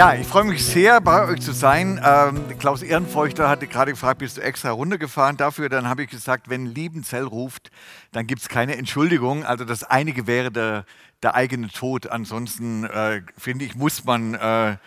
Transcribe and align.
Ja, 0.00 0.14
ich 0.14 0.26
freue 0.26 0.44
mich 0.44 0.64
sehr, 0.64 0.98
bei 1.02 1.26
euch 1.26 1.42
zu 1.42 1.52
sein. 1.52 2.00
Ähm, 2.02 2.58
Klaus 2.58 2.82
Ehrenfeuchter 2.82 3.50
hatte 3.50 3.66
gerade 3.66 3.90
gefragt, 3.90 4.20
bist 4.20 4.38
du 4.38 4.40
extra 4.40 4.70
runtergefahren 4.70 5.36
dafür? 5.36 5.68
Dann 5.68 5.86
habe 5.90 6.04
ich 6.04 6.08
gesagt, 6.08 6.48
wenn 6.48 6.64
Liebenzell 6.64 7.24
ruft, 7.24 7.70
dann 8.10 8.26
gibt 8.26 8.40
es 8.40 8.48
keine 8.48 8.78
Entschuldigung. 8.78 9.44
Also 9.44 9.66
das 9.66 9.84
einige 9.84 10.26
wäre 10.26 10.50
der, 10.50 10.86
der 11.22 11.34
eigene 11.34 11.68
Tod. 11.68 12.06
Ansonsten, 12.06 12.84
äh, 12.84 13.20
finde 13.36 13.66
ich, 13.66 13.74
muss 13.74 14.02
man 14.04 14.32
äh, 14.32 14.78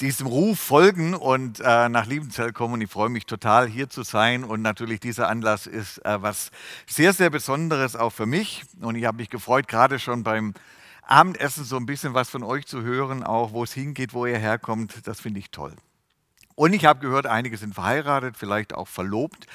diesem 0.00 0.28
Ruf 0.28 0.60
folgen 0.60 1.14
und 1.14 1.58
äh, 1.58 1.88
nach 1.88 2.06
Liebenzell 2.06 2.52
kommen. 2.52 2.74
Und 2.74 2.82
ich 2.82 2.90
freue 2.90 3.08
mich 3.08 3.26
total, 3.26 3.66
hier 3.66 3.90
zu 3.90 4.04
sein. 4.04 4.44
Und 4.44 4.62
natürlich, 4.62 5.00
dieser 5.00 5.28
Anlass 5.28 5.66
ist 5.66 5.98
äh, 6.04 6.22
was 6.22 6.52
sehr, 6.86 7.12
sehr 7.12 7.30
Besonderes 7.30 7.96
auch 7.96 8.10
für 8.10 8.26
mich. 8.26 8.62
Und 8.80 8.94
ich 8.94 9.06
habe 9.06 9.16
mich 9.16 9.28
gefreut, 9.28 9.66
gerade 9.66 9.98
schon 9.98 10.22
beim 10.22 10.54
Abendessen 11.06 11.64
so 11.64 11.76
ein 11.76 11.86
bisschen 11.86 12.14
was 12.14 12.30
von 12.30 12.42
euch 12.42 12.66
zu 12.66 12.82
hören, 12.82 13.22
auch 13.22 13.52
wo 13.52 13.62
es 13.62 13.72
hingeht, 13.72 14.12
wo 14.12 14.26
ihr 14.26 14.38
herkommt, 14.38 15.06
das 15.06 15.20
finde 15.20 15.38
ich 15.38 15.50
toll. 15.50 15.74
Und 16.56 16.72
ich 16.72 16.84
habe 16.84 17.00
gehört, 17.00 17.26
einige 17.26 17.56
sind 17.56 17.74
verheiratet, 17.74 18.36
vielleicht 18.36 18.74
auch 18.74 18.88
verlobt. 18.88 19.46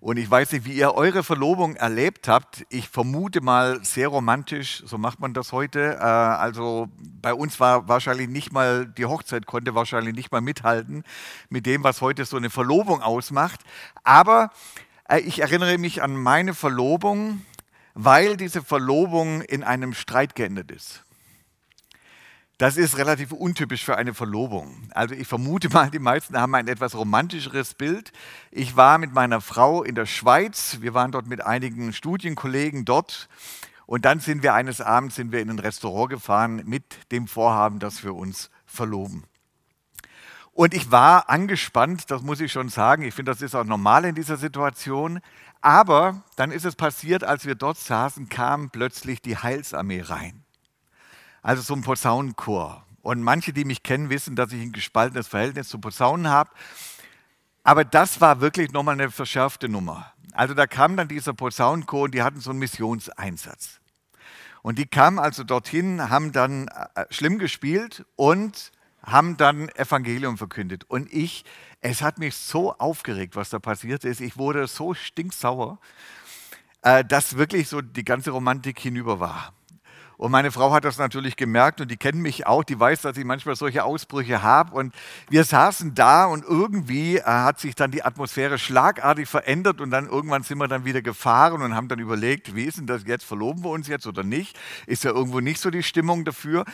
Und 0.00 0.16
ich 0.16 0.30
weiß 0.30 0.52
nicht, 0.52 0.64
wie 0.64 0.72
ihr 0.72 0.94
eure 0.94 1.22
Verlobung 1.22 1.76
erlebt 1.76 2.26
habt. 2.26 2.66
Ich 2.70 2.88
vermute 2.88 3.40
mal 3.40 3.84
sehr 3.84 4.08
romantisch, 4.08 4.82
so 4.84 4.98
macht 4.98 5.20
man 5.20 5.32
das 5.32 5.52
heute. 5.52 5.96
Äh, 6.00 6.02
also 6.02 6.88
bei 6.98 7.32
uns 7.32 7.60
war 7.60 7.88
wahrscheinlich 7.88 8.28
nicht 8.28 8.52
mal, 8.52 8.86
die 8.86 9.06
Hochzeit 9.06 9.46
konnte 9.46 9.74
wahrscheinlich 9.74 10.14
nicht 10.14 10.32
mal 10.32 10.40
mithalten 10.40 11.04
mit 11.50 11.66
dem, 11.66 11.84
was 11.84 12.00
heute 12.00 12.24
so 12.24 12.36
eine 12.36 12.50
Verlobung 12.50 13.00
ausmacht. 13.00 13.60
Aber 14.02 14.50
äh, 15.08 15.20
ich 15.20 15.40
erinnere 15.40 15.78
mich 15.78 16.02
an 16.02 16.16
meine 16.16 16.52
Verlobung 16.52 17.42
weil 17.94 18.36
diese 18.36 18.62
Verlobung 18.62 19.42
in 19.42 19.62
einem 19.62 19.94
Streit 19.94 20.34
geendet 20.34 20.70
ist. 20.70 21.04
Das 22.58 22.76
ist 22.76 22.96
relativ 22.96 23.32
untypisch 23.32 23.84
für 23.84 23.96
eine 23.96 24.14
Verlobung. 24.14 24.88
Also 24.92 25.16
ich 25.16 25.26
vermute 25.26 25.68
mal, 25.68 25.90
die 25.90 25.98
meisten 25.98 26.38
haben 26.38 26.54
ein 26.54 26.68
etwas 26.68 26.94
romantischeres 26.94 27.74
Bild. 27.74 28.12
Ich 28.52 28.76
war 28.76 28.98
mit 28.98 29.12
meiner 29.12 29.40
Frau 29.40 29.82
in 29.82 29.96
der 29.96 30.06
Schweiz. 30.06 30.78
Wir 30.80 30.94
waren 30.94 31.10
dort 31.10 31.26
mit 31.26 31.44
einigen 31.44 31.92
Studienkollegen 31.92 32.84
dort. 32.84 33.28
Und 33.86 34.04
dann 34.04 34.20
sind 34.20 34.44
wir 34.44 34.54
eines 34.54 34.80
Abends 34.80 35.16
sind 35.16 35.32
wir 35.32 35.40
in 35.40 35.50
ein 35.50 35.58
Restaurant 35.58 36.10
gefahren 36.10 36.62
mit 36.64 36.84
dem 37.10 37.26
Vorhaben, 37.26 37.80
dass 37.80 38.04
wir 38.04 38.14
uns 38.14 38.48
verloben. 38.64 39.24
Und 40.52 40.74
ich 40.74 40.90
war 40.90 41.30
angespannt, 41.30 42.10
das 42.10 42.22
muss 42.22 42.40
ich 42.40 42.52
schon 42.52 42.68
sagen. 42.68 43.02
Ich 43.02 43.14
finde, 43.14 43.32
das 43.32 43.42
ist 43.42 43.54
auch 43.54 43.64
normal 43.64 44.04
in 44.04 44.14
dieser 44.14 44.36
Situation. 44.36 45.20
Aber 45.62 46.22
dann 46.34 46.50
ist 46.50 46.64
es 46.64 46.74
passiert, 46.74 47.22
als 47.22 47.46
wir 47.46 47.54
dort 47.54 47.78
saßen, 47.78 48.28
kam 48.28 48.70
plötzlich 48.70 49.22
die 49.22 49.36
Heilsarmee 49.36 50.02
rein. 50.02 50.44
Also 51.40 51.62
so 51.62 51.74
ein 51.74 51.82
Posaunenchor. 51.82 52.84
Und 53.00 53.22
manche, 53.22 53.52
die 53.52 53.64
mich 53.64 53.82
kennen, 53.82 54.10
wissen, 54.10 54.36
dass 54.36 54.52
ich 54.52 54.60
ein 54.60 54.72
gespaltenes 54.72 55.28
Verhältnis 55.28 55.68
zu 55.68 55.78
Posaunen 55.78 56.28
habe. 56.28 56.50
Aber 57.64 57.84
das 57.84 58.20
war 58.20 58.40
wirklich 58.40 58.72
nochmal 58.72 58.94
eine 58.94 59.10
verschärfte 59.10 59.68
Nummer. 59.68 60.12
Also 60.32 60.54
da 60.54 60.66
kam 60.66 60.96
dann 60.96 61.08
dieser 61.08 61.32
Posaunenchor 61.32 62.02
und 62.02 62.14
die 62.14 62.22
hatten 62.22 62.40
so 62.40 62.50
einen 62.50 62.58
Missionseinsatz. 62.58 63.80
Und 64.62 64.78
die 64.78 64.86
kamen 64.86 65.18
also 65.18 65.44
dorthin, 65.44 66.10
haben 66.10 66.32
dann 66.32 66.68
äh, 66.68 67.06
schlimm 67.10 67.38
gespielt 67.38 68.04
und 68.16 68.72
haben 69.02 69.36
dann 69.36 69.68
Evangelium 69.70 70.38
verkündet. 70.38 70.84
Und 70.88 71.12
ich, 71.12 71.44
es 71.80 72.02
hat 72.02 72.18
mich 72.18 72.36
so 72.36 72.72
aufgeregt, 72.74 73.36
was 73.36 73.50
da 73.50 73.58
passiert 73.58 74.04
ist. 74.04 74.20
Ich 74.20 74.36
wurde 74.36 74.66
so 74.66 74.94
stinksauer, 74.94 75.78
äh, 76.82 77.04
dass 77.04 77.36
wirklich 77.36 77.68
so 77.68 77.80
die 77.80 78.04
ganze 78.04 78.30
Romantik 78.30 78.78
hinüber 78.78 79.20
war. 79.20 79.52
Und 80.22 80.30
meine 80.30 80.52
Frau 80.52 80.72
hat 80.72 80.84
das 80.84 80.98
natürlich 80.98 81.34
gemerkt 81.34 81.80
und 81.80 81.90
die 81.90 81.96
kennt 81.96 82.14
mich 82.14 82.46
auch, 82.46 82.62
die 82.62 82.78
weiß, 82.78 83.00
dass 83.00 83.16
ich 83.16 83.24
manchmal 83.24 83.56
solche 83.56 83.82
Ausbrüche 83.82 84.40
habe. 84.40 84.72
Und 84.72 84.94
wir 85.28 85.42
saßen 85.42 85.96
da 85.96 86.26
und 86.26 86.44
irgendwie 86.44 87.16
äh, 87.16 87.22
hat 87.24 87.58
sich 87.58 87.74
dann 87.74 87.90
die 87.90 88.04
Atmosphäre 88.04 88.56
schlagartig 88.56 89.28
verändert 89.28 89.80
und 89.80 89.90
dann 89.90 90.06
irgendwann 90.06 90.44
sind 90.44 90.58
wir 90.58 90.68
dann 90.68 90.84
wieder 90.84 91.02
gefahren 91.02 91.60
und 91.60 91.74
haben 91.74 91.88
dann 91.88 91.98
überlegt, 91.98 92.54
wie 92.54 92.66
ist 92.66 92.78
denn 92.78 92.86
das 92.86 93.02
jetzt, 93.04 93.24
verloben 93.24 93.64
wir 93.64 93.70
uns 93.70 93.88
jetzt 93.88 94.06
oder 94.06 94.22
nicht? 94.22 94.56
Ist 94.86 95.02
ja 95.02 95.10
irgendwo 95.10 95.40
nicht 95.40 95.60
so 95.60 95.70
die 95.70 95.82
Stimmung 95.82 96.24
dafür. 96.24 96.66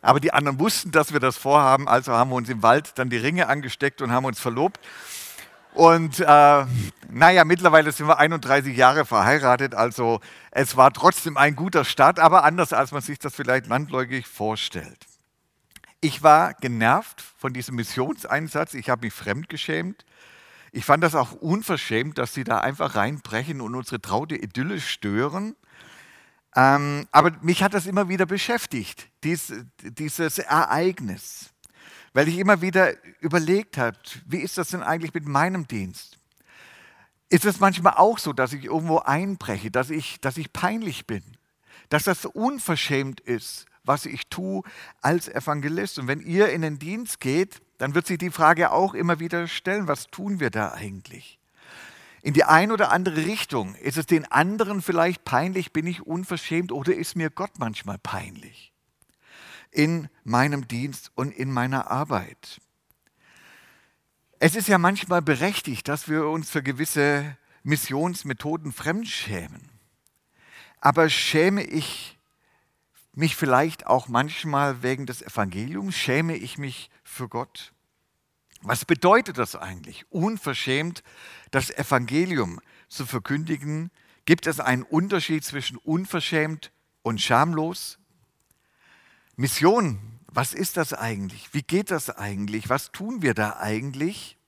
Aber 0.00 0.18
die 0.18 0.32
anderen 0.32 0.58
wussten, 0.58 0.90
dass 0.90 1.12
wir 1.12 1.20
das 1.20 1.36
vorhaben, 1.36 1.86
also 1.86 2.12
haben 2.12 2.30
wir 2.30 2.36
uns 2.36 2.48
im 2.48 2.62
Wald 2.62 2.92
dann 2.98 3.10
die 3.10 3.18
Ringe 3.18 3.48
angesteckt 3.48 4.00
und 4.00 4.12
haben 4.12 4.24
uns 4.24 4.40
verlobt. 4.40 4.80
Und 5.74 6.20
äh, 6.20 6.66
naja, 7.10 7.44
mittlerweile 7.44 7.90
sind 7.90 8.06
wir 8.06 8.18
31 8.18 8.76
Jahre 8.76 9.04
verheiratet, 9.04 9.74
also 9.74 10.20
es 10.52 10.76
war 10.76 10.92
trotzdem 10.92 11.36
ein 11.36 11.56
guter 11.56 11.84
Start, 11.84 12.20
aber 12.20 12.44
anders, 12.44 12.72
als 12.72 12.92
man 12.92 13.02
sich 13.02 13.18
das 13.18 13.34
vielleicht 13.34 13.66
landläufig 13.66 14.26
vorstellt. 14.26 15.06
Ich 16.00 16.22
war 16.22 16.54
genervt 16.54 17.20
von 17.20 17.52
diesem 17.52 17.74
Missionseinsatz, 17.74 18.74
ich 18.74 18.88
habe 18.88 19.06
mich 19.06 19.14
fremdgeschämt. 19.14 20.04
Ich 20.70 20.84
fand 20.84 21.02
das 21.02 21.14
auch 21.14 21.32
unverschämt, 21.32 22.18
dass 22.18 22.34
sie 22.34 22.44
da 22.44 22.58
einfach 22.58 22.94
reinbrechen 22.94 23.60
und 23.60 23.74
unsere 23.74 24.00
traute 24.00 24.36
Idylle 24.36 24.80
stören. 24.80 25.56
Ähm, 26.54 27.06
aber 27.10 27.32
mich 27.42 27.62
hat 27.62 27.74
das 27.74 27.86
immer 27.86 28.08
wieder 28.08 28.26
beschäftigt, 28.26 29.08
dies, 29.24 29.52
dieses 29.82 30.38
Ereignis 30.38 31.53
weil 32.14 32.28
ich 32.28 32.38
immer 32.38 32.62
wieder 32.62 32.94
überlegt 33.20 33.76
habe, 33.76 33.98
wie 34.24 34.38
ist 34.38 34.56
das 34.56 34.68
denn 34.68 34.82
eigentlich 34.82 35.12
mit 35.12 35.26
meinem 35.26 35.68
Dienst? 35.68 36.16
Ist 37.28 37.44
es 37.44 37.60
manchmal 37.60 37.94
auch 37.94 38.18
so, 38.18 38.32
dass 38.32 38.52
ich 38.52 38.64
irgendwo 38.64 38.98
einbreche, 38.98 39.70
dass 39.70 39.90
ich, 39.90 40.20
dass 40.20 40.36
ich 40.36 40.52
peinlich 40.52 41.06
bin, 41.06 41.22
dass 41.88 42.04
das 42.04 42.24
unverschämt 42.24 43.20
ist, 43.20 43.66
was 43.82 44.06
ich 44.06 44.28
tue 44.28 44.62
als 45.02 45.28
Evangelist? 45.28 45.98
Und 45.98 46.06
wenn 46.06 46.20
ihr 46.20 46.50
in 46.50 46.62
den 46.62 46.78
Dienst 46.78 47.18
geht, 47.20 47.60
dann 47.78 47.94
wird 47.96 48.06
sich 48.06 48.18
die 48.18 48.30
Frage 48.30 48.70
auch 48.70 48.94
immer 48.94 49.18
wieder 49.18 49.48
stellen, 49.48 49.88
was 49.88 50.06
tun 50.06 50.38
wir 50.38 50.50
da 50.50 50.72
eigentlich? 50.72 51.40
In 52.22 52.32
die 52.32 52.44
eine 52.44 52.72
oder 52.72 52.92
andere 52.92 53.26
Richtung. 53.26 53.74
Ist 53.74 53.98
es 53.98 54.06
den 54.06 54.30
anderen 54.30 54.80
vielleicht 54.80 55.24
peinlich, 55.24 55.72
bin 55.72 55.86
ich 55.86 56.06
unverschämt 56.06 56.70
oder 56.70 56.94
ist 56.94 57.16
mir 57.16 57.30
Gott 57.30 57.58
manchmal 57.58 57.98
peinlich? 57.98 58.73
In 59.74 60.08
meinem 60.22 60.66
Dienst 60.68 61.10
und 61.14 61.32
in 61.32 61.52
meiner 61.52 61.90
Arbeit. 61.90 62.60
Es 64.38 64.56
ist 64.56 64.68
ja 64.68 64.78
manchmal 64.78 65.22
berechtigt, 65.22 65.88
dass 65.88 66.08
wir 66.08 66.26
uns 66.26 66.50
für 66.50 66.62
gewisse 66.62 67.36
Missionsmethoden 67.62 68.72
fremdschämen. 68.72 69.68
Aber 70.80 71.08
schäme 71.08 71.62
ich 71.62 72.18
mich 73.14 73.36
vielleicht 73.36 73.86
auch 73.86 74.08
manchmal 74.08 74.82
wegen 74.82 75.06
des 75.06 75.22
Evangeliums? 75.22 75.94
Schäme 75.94 76.36
ich 76.36 76.58
mich 76.58 76.90
für 77.02 77.28
Gott? 77.28 77.72
Was 78.60 78.84
bedeutet 78.84 79.38
das 79.38 79.56
eigentlich, 79.56 80.10
unverschämt 80.10 81.02
das 81.50 81.70
Evangelium 81.70 82.60
zu 82.88 83.06
verkündigen? 83.06 83.90
Gibt 84.24 84.46
es 84.46 84.60
einen 84.60 84.82
Unterschied 84.82 85.44
zwischen 85.44 85.76
unverschämt 85.78 86.70
und 87.02 87.20
schamlos? 87.20 87.98
Mission, 89.36 89.98
was 90.28 90.54
ist 90.54 90.76
das 90.76 90.92
eigentlich? 90.92 91.52
Wie 91.52 91.62
geht 91.62 91.90
das 91.90 92.10
eigentlich? 92.10 92.68
Was 92.68 92.92
tun 92.92 93.22
wir 93.22 93.34
da 93.34 93.56
eigentlich? 93.58 94.38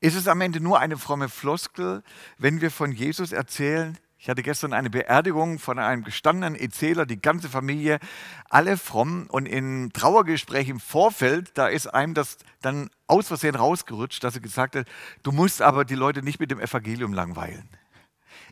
Ist 0.00 0.16
es 0.16 0.28
am 0.28 0.40
Ende 0.40 0.60
nur 0.60 0.80
eine 0.80 0.96
fromme 0.96 1.28
Floskel, 1.28 2.02
wenn 2.36 2.60
wir 2.60 2.70
von 2.70 2.90
Jesus 2.90 3.32
erzählen? 3.32 3.96
Ich 4.20 4.28
hatte 4.28 4.42
gestern 4.42 4.72
eine 4.72 4.90
Beerdigung 4.90 5.60
von 5.60 5.78
einem 5.78 6.02
gestandenen 6.02 6.56
Erzähler, 6.56 7.06
die 7.06 7.20
ganze 7.20 7.48
Familie, 7.48 8.00
alle 8.48 8.76
fromm 8.76 9.26
und 9.28 9.46
im 9.46 9.92
Trauergespräch 9.92 10.68
im 10.68 10.80
Vorfeld, 10.80 11.52
da 11.54 11.68
ist 11.68 11.86
einem 11.86 12.14
das 12.14 12.38
dann 12.60 12.90
aus 13.06 13.28
Versehen 13.28 13.54
rausgerutscht, 13.54 14.24
dass 14.24 14.34
er 14.34 14.40
gesagt 14.40 14.74
hat, 14.74 14.88
du 15.22 15.30
musst 15.30 15.62
aber 15.62 15.84
die 15.84 15.94
Leute 15.94 16.22
nicht 16.22 16.40
mit 16.40 16.50
dem 16.50 16.58
Evangelium 16.58 17.12
langweilen. 17.12 17.68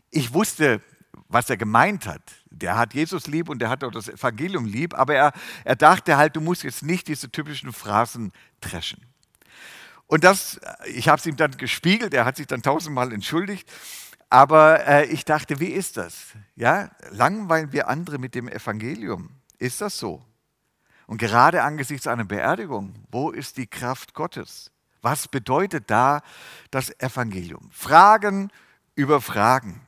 Ich 0.09 0.33
wusste, 0.33 0.81
was 1.27 1.49
er 1.49 1.57
gemeint 1.57 2.05
hat. 2.05 2.21
Der 2.49 2.77
hat 2.77 2.93
Jesus 2.93 3.27
lieb 3.27 3.49
und 3.49 3.59
der 3.59 3.69
hat 3.69 3.83
auch 3.83 3.91
das 3.91 4.07
Evangelium 4.07 4.65
lieb, 4.65 4.93
aber 4.93 5.15
er, 5.15 5.33
er 5.63 5.75
dachte 5.75 6.17
halt, 6.17 6.35
du 6.35 6.41
musst 6.41 6.63
jetzt 6.63 6.83
nicht 6.83 7.07
diese 7.07 7.29
typischen 7.31 7.73
Phrasen 7.73 8.31
dreschen. 8.61 9.05
Und 10.07 10.23
das, 10.23 10.59
ich 10.85 11.09
habe 11.09 11.19
es 11.19 11.25
ihm 11.25 11.35
dann 11.35 11.51
gespiegelt, 11.51 12.13
er 12.13 12.25
hat 12.25 12.37
sich 12.37 12.47
dann 12.47 12.61
tausendmal 12.61 13.11
entschuldigt, 13.11 13.69
aber 14.29 14.85
äh, 14.85 15.05
ich 15.05 15.25
dachte, 15.25 15.59
wie 15.59 15.67
ist 15.67 15.97
das? 15.97 16.33
Ja, 16.55 16.91
langweilen 17.11 17.71
wir 17.71 17.87
andere 17.87 18.17
mit 18.17 18.35
dem 18.35 18.47
Evangelium? 18.47 19.29
Ist 19.57 19.81
das 19.81 19.97
so? 19.97 20.23
Und 21.07 21.17
gerade 21.17 21.63
angesichts 21.63 22.07
einer 22.07 22.25
Beerdigung, 22.25 22.93
wo 23.09 23.31
ist 23.31 23.57
die 23.57 23.67
Kraft 23.67 24.13
Gottes? 24.13 24.71
Was 25.01 25.27
bedeutet 25.27 25.89
da 25.89 26.21
das 26.71 26.89
Evangelium? 26.99 27.69
Fragen 27.71 28.51
überfragen. 28.95 29.86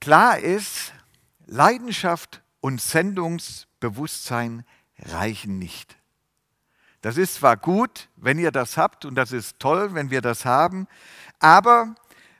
Klar 0.00 0.38
ist, 0.38 0.94
Leidenschaft 1.46 2.42
und 2.60 2.80
Sendungsbewusstsein 2.80 4.64
reichen 4.98 5.58
nicht. 5.58 5.98
Das 7.02 7.18
ist 7.18 7.34
zwar 7.34 7.58
gut, 7.58 8.08
wenn 8.16 8.38
ihr 8.38 8.50
das 8.50 8.78
habt, 8.78 9.04
und 9.04 9.14
das 9.14 9.32
ist 9.32 9.58
toll, 9.58 9.94
wenn 9.94 10.10
wir 10.10 10.22
das 10.22 10.46
haben, 10.46 10.86
aber 11.38 11.94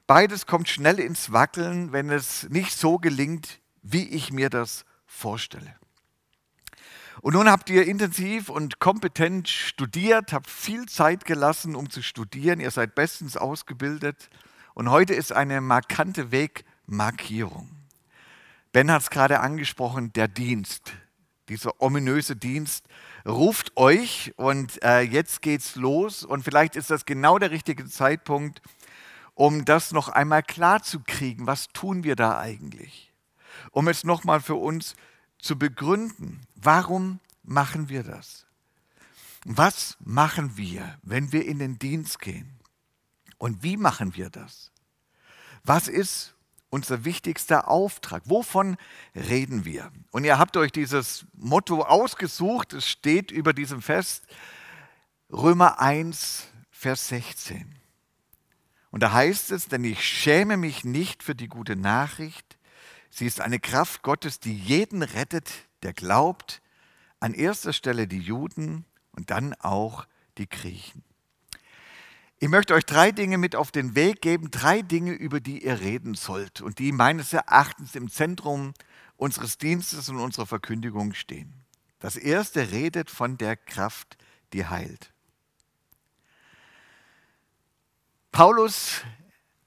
beides 0.06 0.46
kommt 0.46 0.68
schnell 0.68 0.98
ins 0.98 1.32
Wackeln, 1.32 1.92
wenn 1.92 2.10
es 2.10 2.48
nicht 2.48 2.76
so 2.76 2.98
gelingt, 2.98 3.60
wie 3.82 4.08
ich 4.08 4.32
mir 4.32 4.48
das 4.48 4.86
vorstelle. 5.06 5.74
Und 7.20 7.34
nun 7.34 7.50
habt 7.50 7.68
ihr 7.68 7.86
intensiv 7.86 8.48
und 8.48 8.78
kompetent 8.78 9.48
studiert, 9.48 10.32
habt 10.32 10.48
viel 10.48 10.86
Zeit 10.86 11.26
gelassen, 11.26 11.74
um 11.74 11.90
zu 11.90 12.02
studieren. 12.02 12.60
Ihr 12.60 12.70
seid 12.70 12.94
bestens 12.94 13.36
ausgebildet. 13.36 14.30
Und 14.72 14.90
heute 14.90 15.12
ist 15.12 15.32
eine 15.32 15.60
markante 15.60 16.32
Wegmarkierung. 16.90 17.68
Ben 18.72 18.90
hat 18.90 19.02
es 19.02 19.10
gerade 19.10 19.40
angesprochen, 19.40 20.12
der 20.12 20.26
Dienst. 20.26 20.92
Dieser 21.48 21.80
ominöse 21.80 22.36
Dienst 22.36 22.84
ruft 23.26 23.76
euch 23.76 24.32
und 24.36 24.82
äh, 24.82 25.00
jetzt 25.00 25.40
geht's 25.40 25.76
los. 25.76 26.24
Und 26.24 26.42
vielleicht 26.42 26.76
ist 26.76 26.90
das 26.90 27.04
genau 27.04 27.38
der 27.38 27.52
richtige 27.52 27.86
Zeitpunkt, 27.86 28.60
um 29.34 29.64
das 29.64 29.92
noch 29.92 30.08
einmal 30.08 30.42
klar 30.42 30.82
zu 30.82 31.00
kriegen. 31.00 31.46
Was 31.46 31.68
tun 31.68 32.04
wir 32.04 32.16
da 32.16 32.38
eigentlich? 32.38 33.12
Um 33.70 33.88
es 33.88 34.04
nochmal 34.04 34.40
für 34.40 34.56
uns 34.56 34.94
zu 35.38 35.58
begründen. 35.58 36.40
Warum 36.56 37.20
machen 37.42 37.88
wir 37.88 38.02
das? 38.02 38.46
Was 39.44 39.96
machen 40.00 40.56
wir, 40.56 40.98
wenn 41.02 41.32
wir 41.32 41.46
in 41.46 41.58
den 41.60 41.78
Dienst 41.78 42.20
gehen? 42.20 42.58
Und 43.38 43.62
wie 43.62 43.76
machen 43.76 44.16
wir 44.16 44.28
das? 44.28 44.70
Was 45.64 45.88
ist 45.88 46.34
unser 46.70 47.04
wichtigster 47.04 47.68
Auftrag? 47.68 48.22
Wovon 48.26 48.76
reden 49.14 49.64
wir? 49.64 49.92
Und 50.10 50.24
ihr 50.24 50.38
habt 50.38 50.56
euch 50.56 50.72
dieses 50.72 51.26
Motto 51.34 51.82
ausgesucht, 51.82 52.72
es 52.72 52.88
steht 52.88 53.30
über 53.30 53.52
diesem 53.52 53.82
Fest, 53.82 54.26
Römer 55.30 55.80
1, 55.80 56.46
Vers 56.70 57.08
16. 57.08 57.74
Und 58.90 59.02
da 59.02 59.12
heißt 59.12 59.50
es, 59.52 59.68
denn 59.68 59.84
ich 59.84 60.04
schäme 60.04 60.56
mich 60.56 60.84
nicht 60.84 61.22
für 61.22 61.34
die 61.34 61.48
gute 61.48 61.76
Nachricht, 61.76 62.58
Sie 63.10 63.26
ist 63.26 63.40
eine 63.40 63.58
Kraft 63.58 64.02
Gottes, 64.02 64.38
die 64.38 64.56
jeden 64.56 65.02
rettet, 65.02 65.50
der 65.82 65.92
glaubt. 65.92 66.62
An 67.18 67.34
erster 67.34 67.72
Stelle 67.72 68.06
die 68.06 68.20
Juden 68.20 68.86
und 69.10 69.30
dann 69.30 69.54
auch 69.54 70.06
die 70.38 70.48
Griechen. 70.48 71.02
Ich 72.42 72.48
möchte 72.48 72.72
euch 72.72 72.86
drei 72.86 73.12
Dinge 73.12 73.36
mit 73.36 73.54
auf 73.54 73.70
den 73.70 73.94
Weg 73.94 74.22
geben, 74.22 74.50
drei 74.50 74.80
Dinge, 74.80 75.12
über 75.12 75.40
die 75.40 75.62
ihr 75.62 75.80
reden 75.80 76.14
sollt 76.14 76.62
und 76.62 76.78
die 76.78 76.90
meines 76.90 77.34
Erachtens 77.34 77.94
im 77.94 78.10
Zentrum 78.10 78.72
unseres 79.18 79.58
Dienstes 79.58 80.08
und 80.08 80.18
unserer 80.18 80.46
Verkündigung 80.46 81.12
stehen. 81.12 81.52
Das 81.98 82.16
erste 82.16 82.72
redet 82.72 83.10
von 83.10 83.36
der 83.36 83.58
Kraft, 83.58 84.16
die 84.54 84.64
heilt. 84.64 85.12
Paulus 88.32 89.02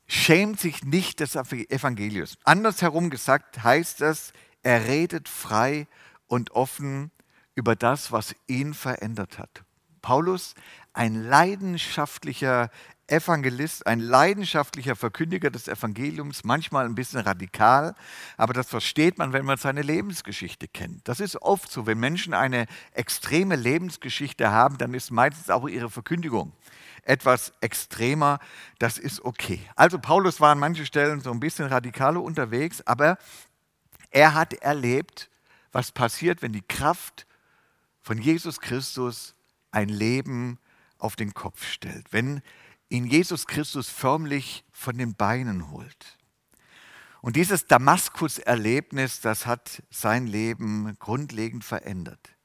schämt 0.08 0.60
sich 0.60 0.84
nicht 0.84 1.20
des 1.20 1.36
Evangeliums. 1.36 2.40
Andersherum 2.44 3.12
gesagt 3.12 3.64
heißt 3.64 4.02
es, 4.02 4.34
er 4.64 4.88
redet 4.88 5.30
frei 5.30 5.86
und 6.26 6.50
offen 6.52 7.12
über 7.54 7.76
das, 7.76 8.12
was 8.12 8.36
ihn 8.48 8.74
verändert 8.74 9.38
hat. 9.38 9.64
Paulus, 10.02 10.54
ein 10.94 11.24
leidenschaftlicher 11.24 12.70
Evangelist, 13.08 13.86
ein 13.86 14.00
leidenschaftlicher 14.00 14.96
Verkündiger 14.96 15.50
des 15.50 15.68
Evangeliums, 15.68 16.44
manchmal 16.46 16.86
ein 16.86 16.96
bisschen 16.96 17.20
radikal, 17.20 17.96
aber 18.38 18.54
das 18.54 18.70
versteht 18.70 19.18
man, 19.18 19.34
wenn 19.34 19.46
man 19.46 19.58
seine 19.58 19.82
Lebensgeschichte 19.82 20.68
kennt. 20.68 21.08
Das 21.08 21.20
ist 21.20 21.42
oft 21.42 21.70
so, 21.70 21.86
wenn 21.86 22.00
Menschen 22.00 22.34
eine 22.34 22.66
extreme 22.94 23.56
Lebensgeschichte 23.56 24.52
haben, 24.52 24.78
dann 24.78 24.94
ist 24.94 25.12
meistens 25.12 25.50
auch 25.50 25.68
ihre 25.68 25.90
Verkündigung 25.90 26.54
etwas 27.04 27.52
extremer, 27.60 28.40
das 28.80 28.98
ist 28.98 29.26
okay. 29.26 29.60
Also 29.76 30.00
Paulus 30.00 30.40
war 30.40 30.52
an 30.52 30.60
manchen 30.60 30.86
Stellen 30.86 31.20
so 31.20 31.32
ein 31.32 31.40
bisschen 31.40 31.68
radikaler 31.68 32.22
unterwegs, 32.22 32.82
aber 32.86 33.18
er 34.10 34.34
hat 34.34 34.54
erlebt, 34.54 35.30
was 35.72 35.92
passiert, 35.92 36.42
wenn 36.42 36.54
die 36.54 36.62
Kraft 36.62 37.28
von 38.02 38.18
Jesus 38.18 38.62
Christus 38.62 39.36
ein 39.72 39.90
Leben 39.90 40.60
auf 41.04 41.16
den 41.16 41.34
Kopf 41.34 41.66
stellt, 41.66 42.12
wenn 42.12 42.42
ihn 42.90 43.06
Jesus 43.06 43.48
Christus 43.48 43.90
förmlich 43.90 44.64
von 44.72 44.98
den 44.98 45.16
Beinen 45.16 45.72
holt. 45.72 46.18
Und 47.22 47.36
dieses 47.36 47.68
Damaskus-Erlebnis, 47.68 49.22
das 49.22 49.46
hat 49.46 49.82
sein 49.90 50.28
Leben 50.28 50.96
grundlegend 51.00 51.64
verändert. 51.64 52.36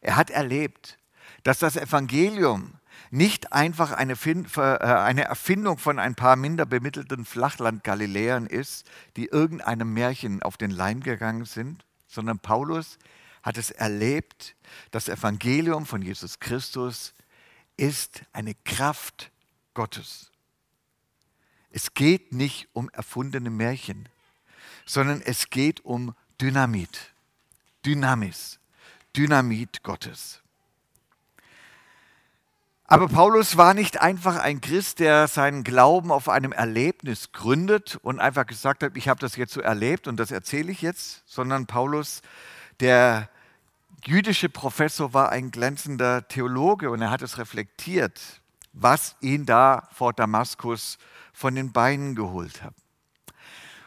Er 0.00 0.16
hat 0.16 0.30
erlebt, 0.30 0.98
dass 1.42 1.58
das 1.58 1.76
Evangelium 1.76 2.74
nicht 3.10 3.52
einfach 3.52 3.92
eine, 3.92 4.14
äh, 4.14 5.20
Erfindung 5.22 5.78
von 5.78 5.98
ein 5.98 6.14
paar 6.14 6.36
minder 6.36 6.66
bemittelten 6.66 7.24
Flachland-Galiläern 7.24 8.46
ist, 8.46 8.86
die 9.16 9.26
irgendeinem 9.26 9.94
Märchen 9.94 10.42
auf 10.42 10.56
den 10.56 10.70
Leim 10.70 11.00
gegangen 11.00 11.44
sind, 11.44 11.84
sondern 12.06 12.38
Paulus 12.38 12.98
hat 13.42 13.56
es 13.56 13.70
erlebt, 13.70 14.56
das 14.90 15.08
Evangelium 15.08 15.86
von 15.86 16.02
Jesus 16.02 16.38
Christus 16.38 17.14
ist 17.78 18.22
eine 18.34 18.54
Kraft 18.64 19.30
Gottes. 19.72 20.30
Es 21.70 21.94
geht 21.94 22.34
nicht 22.34 22.68
um 22.74 22.90
erfundene 22.90 23.50
Märchen, 23.50 24.08
sondern 24.84 25.22
es 25.22 25.48
geht 25.48 25.84
um 25.84 26.14
Dynamit, 26.40 27.14
Dynamis, 27.86 28.58
Dynamit 29.16 29.82
Gottes. 29.82 30.42
Aber 32.90 33.06
Paulus 33.06 33.58
war 33.58 33.74
nicht 33.74 34.00
einfach 34.00 34.36
ein 34.36 34.62
Christ, 34.62 34.98
der 34.98 35.28
seinen 35.28 35.62
Glauben 35.62 36.10
auf 36.10 36.30
einem 36.30 36.52
Erlebnis 36.52 37.32
gründet 37.32 37.98
und 38.02 38.18
einfach 38.18 38.46
gesagt 38.46 38.82
hat, 38.82 38.96
ich 38.96 39.08
habe 39.08 39.20
das 39.20 39.36
jetzt 39.36 39.52
so 39.52 39.60
erlebt 39.60 40.08
und 40.08 40.16
das 40.16 40.30
erzähle 40.30 40.72
ich 40.72 40.80
jetzt, 40.80 41.22
sondern 41.26 41.66
Paulus, 41.66 42.22
der 42.80 43.28
jüdische 44.04 44.48
Professor, 44.48 45.12
war 45.14 45.30
ein 45.30 45.50
glänzender 45.50 46.26
Theologe 46.28 46.90
und 46.90 47.02
er 47.02 47.10
hat 47.10 47.22
es 47.22 47.38
reflektiert, 47.38 48.20
was 48.72 49.16
ihn 49.20 49.46
da 49.46 49.88
vor 49.92 50.12
Damaskus 50.12 50.98
von 51.32 51.54
den 51.54 51.72
Beinen 51.72 52.14
geholt 52.14 52.62
hat. 52.62 52.74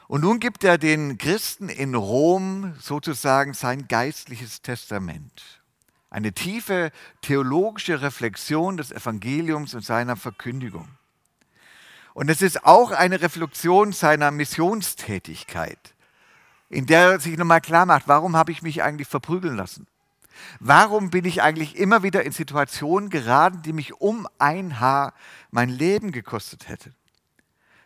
Und 0.07 0.21
nun 0.21 0.39
gibt 0.39 0.63
er 0.65 0.77
den 0.77 1.17
Christen 1.17 1.69
in 1.69 1.95
Rom 1.95 2.74
sozusagen 2.79 3.53
sein 3.53 3.88
geistliches 3.88 4.62
Testament. 4.62 5.62
Eine 6.09 6.33
tiefe 6.33 6.91
theologische 7.21 8.01
Reflexion 8.01 8.75
des 8.75 8.91
Evangeliums 8.91 9.74
und 9.74 9.85
seiner 9.85 10.17
Verkündigung. 10.17 10.89
Und 12.13 12.29
es 12.29 12.41
ist 12.41 12.65
auch 12.65 12.91
eine 12.91 13.21
Reflexion 13.21 13.93
seiner 13.93 14.31
Missionstätigkeit, 14.31 15.95
in 16.67 16.85
der 16.85 17.12
er 17.12 17.19
sich 17.21 17.38
nochmal 17.38 17.62
klar 17.62 17.85
macht, 17.85 18.09
warum 18.09 18.35
habe 18.35 18.51
ich 18.51 18.62
mich 18.62 18.83
eigentlich 18.83 19.07
verprügeln 19.07 19.55
lassen? 19.55 19.88
Warum 20.59 21.09
bin 21.09 21.25
ich 21.25 21.41
eigentlich 21.41 21.77
immer 21.77 22.03
wieder 22.03 22.23
in 22.23 22.31
Situationen 22.31 23.09
geraten, 23.09 23.61
die 23.61 23.73
mich 23.73 23.93
um 24.00 24.27
ein 24.38 24.79
Haar 24.79 25.13
mein 25.50 25.69
Leben 25.69 26.11
gekostet 26.11 26.67
hätte? 26.67 26.91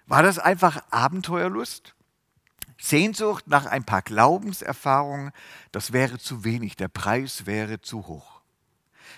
War 0.07 0.23
das 0.23 0.39
einfach 0.39 0.83
Abenteuerlust? 0.91 1.95
Sehnsucht 2.79 3.47
nach 3.47 3.65
ein 3.65 3.85
paar 3.85 4.01
Glaubenserfahrungen, 4.01 5.31
das 5.71 5.93
wäre 5.93 6.19
zu 6.19 6.43
wenig, 6.43 6.75
der 6.75 6.89
Preis 6.89 7.45
wäre 7.45 7.81
zu 7.81 8.07
hoch. 8.07 8.41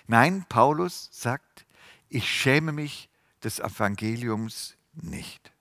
Nein, 0.05 0.45
Paulus 0.47 1.09
sagt, 1.11 1.65
ich 2.09 2.29
schäme 2.29 2.71
mich 2.71 3.09
des 3.43 3.59
Evangeliums 3.59 4.75
nicht. 4.93 5.51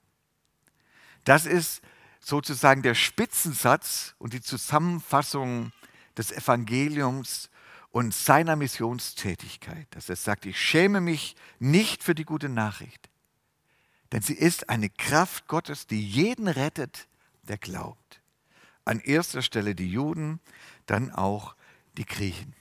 Das 1.25 1.47
ist 1.47 1.83
sozusagen 2.21 2.83
der 2.83 2.95
Spitzensatz 2.95 4.15
und 4.19 4.33
die 4.33 4.41
Zusammenfassung 4.41 5.73
des 6.17 6.33
Evangeliums 6.33 7.51
und 7.91 8.15
seiner 8.15 8.57
Missionstätigkeit, 8.57 9.87
dass 9.91 10.09
er 10.09 10.17
sagt, 10.17 10.47
ich 10.47 10.61
schäme 10.61 11.01
mich 11.01 11.37
nicht 11.59 12.03
für 12.03 12.15
die 12.15 12.25
gute 12.25 12.49
Nachricht, 12.49 13.09
denn 14.13 14.23
sie 14.23 14.35
ist 14.35 14.69
eine 14.69 14.91
Kraft 14.91 15.49
Gottes, 15.49 15.87
die 15.87 16.03
jeden 16.07 16.49
rettet, 16.49 17.09
der 17.43 17.59
glaubt. 17.59 18.21
An 18.85 19.01
erster 19.01 19.43
Stelle 19.43 19.75
die 19.75 19.91
Juden, 19.91 20.41
dann 20.87 21.11
auch 21.11 21.57
die 21.97 22.07
Griechen. 22.07 22.55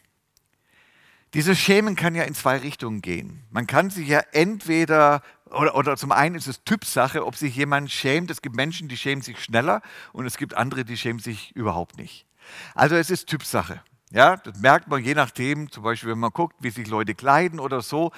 Dieses 1.34 1.60
Schämen 1.60 1.98
kann 1.98 2.16
ja 2.16 2.24
in 2.24 2.34
zwei 2.34 2.58
Richtungen 2.58 3.02
gehen. 3.02 3.44
Man 3.52 3.68
kann 3.68 3.90
sich 3.90 4.08
ja 4.08 4.22
entweder, 4.32 5.22
oder, 5.52 5.76
oder 5.76 5.98
zum 5.98 6.14
einen 6.14 6.36
ist 6.36 6.48
es 6.48 6.64
Typsache, 6.64 7.26
ob 7.26 7.36
sich 7.36 7.56
jemand 7.58 7.92
schämt. 7.92 8.32
Es 8.32 8.42
gibt 8.42 8.56
Menschen, 8.56 8.88
die 8.88 8.96
schämen 8.96 9.22
sich 9.22 9.44
schneller 9.44 9.82
und 10.14 10.26
es 10.26 10.38
gibt 10.38 10.54
andere, 10.54 10.86
die 10.86 10.96
schämen 10.96 11.20
sich 11.20 11.54
überhaupt 11.54 11.98
nicht. 11.98 12.26
Also 12.74 12.96
es 12.96 13.10
ist 13.10 13.28
Typsache. 13.28 13.82
Ja, 14.12 14.38
das 14.38 14.58
merkt 14.60 14.88
man 14.88 15.04
je 15.04 15.16
nachdem, 15.16 15.72
zum 15.72 15.84
Beispiel, 15.84 16.12
wenn 16.12 16.20
man 16.20 16.32
guckt, 16.32 16.56
wie 16.60 16.70
sich 16.70 16.88
Leute 16.88 17.16
kleiden 17.16 17.60
oder 17.60 17.82
so, 17.82 18.12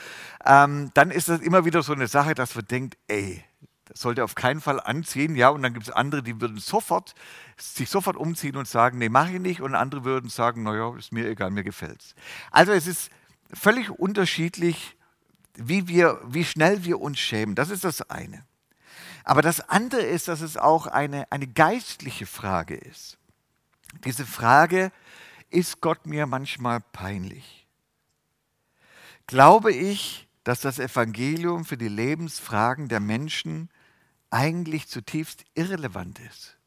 ähm, 0.46 0.91
dann 0.94 1.12
ist 1.12 1.29
das 1.29 1.39
immer 1.39 1.65
wieder 1.65 1.82
so 1.82 1.94
eine 1.94 2.08
Sache, 2.08 2.36
dass 2.36 2.56
man 2.56 2.65
denkt, 2.65 2.98
ey, 3.08 3.44
Das 3.89 4.01
sollte 4.01 4.24
auf 4.25 4.36
keinen 4.36 4.62
Fall 4.62 4.82
anziehen, 4.82 5.36
ja, 5.36 5.50
und 5.50 5.63
dann 5.63 5.74
gibt 5.74 5.88
es 5.88 5.94
andere, 5.94 6.22
die 6.24 6.41
würden 6.41 6.58
sofort, 6.60 7.15
sich 7.58 7.89
sofort 7.89 8.17
umziehen 8.17 8.58
und 8.58 8.67
sagen, 8.67 8.98
nee, 9.00 9.10
mache 9.10 9.34
ich 9.34 9.39
nicht, 9.41 9.62
und 9.62 9.75
andere 9.75 10.03
würden 10.03 10.29
sagen, 10.29 10.63
naja, 10.63 10.94
ist 10.98 11.13
mir 11.13 11.27
egal, 11.29 11.51
mir 11.51 11.63
gefällt's. 11.63 12.13
Also 12.51 12.74
es 12.74 12.86
ist 12.88 13.10
völlig 13.53 13.89
unterschiedlich, 13.91 14.98
wie, 15.56 15.88
wir, 15.88 16.20
wie 16.27 16.46
schnell 16.46 16.84
wir 16.86 17.00
uns 17.01 17.20
schämen. 17.20 17.56
Das 17.56 17.70
ist 17.72 17.84
das 17.86 18.01
eine. 18.10 18.46
Aber 19.24 19.41
das 19.41 19.62
andere 19.70 20.01
ist, 20.01 20.27
dass 20.27 20.41
es 20.41 20.58
auch 20.58 20.88
eine, 20.88 21.32
eine 21.32 21.48
geistliche 21.48 22.25
Frage 22.25 22.75
ist. 22.75 23.17
Diese 24.06 24.25
Frage, 24.25 24.91
ist 25.50 25.82
Gott 25.82 26.06
mir 26.06 26.25
manchmal 26.25 26.82
peinlich? 26.82 27.68
Glaube 29.27 29.74
ich, 29.74 30.27
dass 30.44 30.62
das 30.62 30.80
Evangelium 30.80 31.66
für 31.66 31.77
die 31.77 31.89
Lebensfragen 31.89 32.88
der 32.88 33.00
Menschen 33.00 33.70
eigentlich 34.30 34.88
zutiefst 34.88 35.46
irrelevant 35.54 36.20
ist? 36.20 36.58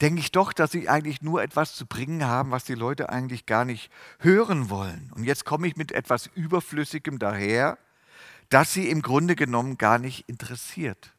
Denke 0.00 0.20
ich 0.20 0.32
doch, 0.32 0.52
dass 0.52 0.72
sie 0.72 0.88
eigentlich 0.88 1.22
nur 1.22 1.42
etwas 1.42 1.76
zu 1.76 1.86
bringen 1.86 2.24
haben, 2.24 2.50
was 2.50 2.64
die 2.64 2.74
Leute 2.74 3.10
eigentlich 3.10 3.46
gar 3.46 3.64
nicht 3.64 3.90
hören 4.18 4.68
wollen. 4.68 5.12
Und 5.14 5.24
jetzt 5.24 5.44
komme 5.44 5.68
ich 5.68 5.76
mit 5.76 5.92
etwas 5.92 6.26
Überflüssigem 6.34 7.20
daher, 7.20 7.78
das 8.48 8.72
sie 8.72 8.88
im 8.90 9.02
Grunde 9.02 9.36
genommen 9.36 9.78
gar 9.78 9.98
nicht 9.98 10.28
interessiert. 10.28 11.14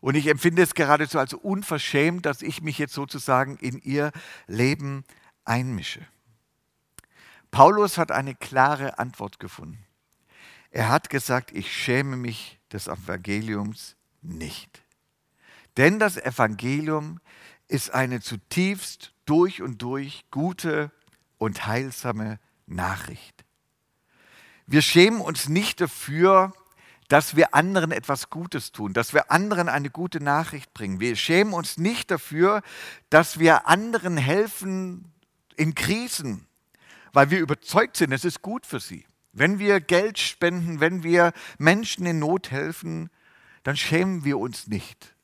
Und 0.00 0.14
ich 0.14 0.26
empfinde 0.26 0.62
es 0.62 0.74
geradezu 0.74 1.18
als 1.18 1.34
unverschämt, 1.34 2.26
dass 2.26 2.42
ich 2.42 2.62
mich 2.62 2.78
jetzt 2.78 2.94
sozusagen 2.94 3.56
in 3.56 3.78
ihr 3.78 4.12
Leben 4.46 5.04
einmische. 5.48 6.06
Paulus 7.50 7.98
hat 7.98 8.12
eine 8.12 8.34
klare 8.34 8.98
Antwort 8.98 9.40
gefunden. 9.40 9.84
Er 10.70 10.88
hat 10.90 11.08
gesagt, 11.10 11.50
ich 11.52 11.74
schäme 11.74 12.16
mich 12.16 12.60
des 12.72 12.88
Evangeliums 12.88 13.96
nicht. 14.20 14.82
Denn 15.76 15.98
das 15.98 16.16
Evangelium 16.16 17.20
ist 17.68 17.94
eine 17.94 18.20
zutiefst 18.20 19.12
durch 19.24 19.62
und 19.62 19.80
durch 19.80 20.24
gute 20.30 20.90
und 21.38 21.66
heilsame 21.66 22.38
Nachricht. 22.66 23.44
Wir 24.66 24.82
schämen 24.82 25.20
uns 25.20 25.48
nicht 25.48 25.80
dafür, 25.80 26.52
dass 27.08 27.36
wir 27.36 27.54
anderen 27.54 27.90
etwas 27.90 28.28
Gutes 28.28 28.70
tun, 28.70 28.92
dass 28.92 29.14
wir 29.14 29.30
anderen 29.30 29.70
eine 29.70 29.88
gute 29.88 30.22
Nachricht 30.22 30.74
bringen. 30.74 31.00
Wir 31.00 31.16
schämen 31.16 31.54
uns 31.54 31.78
nicht 31.78 32.10
dafür, 32.10 32.62
dass 33.08 33.38
wir 33.38 33.66
anderen 33.66 34.18
helfen 34.18 35.10
in 35.58 35.74
Krisen, 35.74 36.46
weil 37.12 37.30
wir 37.30 37.40
überzeugt 37.40 37.96
sind, 37.96 38.12
es 38.12 38.24
ist 38.24 38.42
gut 38.42 38.66
für 38.66 38.80
sie. 38.80 39.04
Wenn 39.32 39.58
wir 39.58 39.80
Geld 39.80 40.18
spenden, 40.18 40.80
wenn 40.80 41.02
wir 41.02 41.32
Menschen 41.58 42.06
in 42.06 42.18
Not 42.18 42.50
helfen, 42.50 43.10
dann 43.62 43.76
schämen 43.76 44.24
wir 44.24 44.38
uns 44.38 44.66
nicht, 44.68 45.14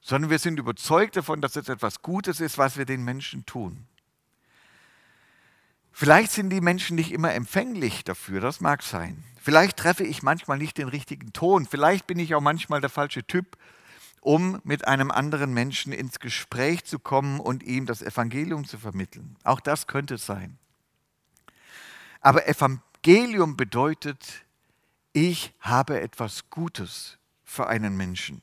sondern 0.00 0.30
wir 0.30 0.38
sind 0.38 0.58
überzeugt 0.58 1.16
davon, 1.16 1.40
dass 1.40 1.56
es 1.56 1.68
etwas 1.68 2.02
Gutes 2.02 2.40
ist, 2.40 2.58
was 2.58 2.76
wir 2.76 2.86
den 2.86 3.04
Menschen 3.04 3.44
tun. 3.44 3.86
Vielleicht 5.92 6.32
sind 6.32 6.50
die 6.50 6.62
Menschen 6.62 6.96
nicht 6.96 7.12
immer 7.12 7.34
empfänglich 7.34 8.02
dafür, 8.02 8.40
das 8.40 8.60
mag 8.60 8.82
sein. 8.82 9.22
Vielleicht 9.40 9.76
treffe 9.76 10.04
ich 10.04 10.22
manchmal 10.22 10.56
nicht 10.56 10.78
den 10.78 10.88
richtigen 10.88 11.32
Ton. 11.32 11.66
Vielleicht 11.66 12.06
bin 12.06 12.18
ich 12.18 12.34
auch 12.34 12.40
manchmal 12.40 12.80
der 12.80 12.90
falsche 12.90 13.24
Typ, 13.24 13.58
um 14.22 14.60
mit 14.62 14.86
einem 14.86 15.10
anderen 15.10 15.52
Menschen 15.52 15.92
ins 15.92 16.20
Gespräch 16.20 16.84
zu 16.84 17.00
kommen 17.00 17.40
und 17.40 17.64
ihm 17.64 17.86
das 17.86 18.02
Evangelium 18.02 18.64
zu 18.64 18.78
vermitteln. 18.78 19.36
Auch 19.42 19.60
das 19.60 19.88
könnte 19.88 20.16
sein. 20.16 20.58
Aber 22.20 22.46
Evangelium 22.46 23.56
bedeutet, 23.56 24.44
ich 25.12 25.52
habe 25.58 26.00
etwas 26.00 26.48
Gutes 26.50 27.18
für 27.44 27.66
einen 27.66 27.96
Menschen. 27.96 28.42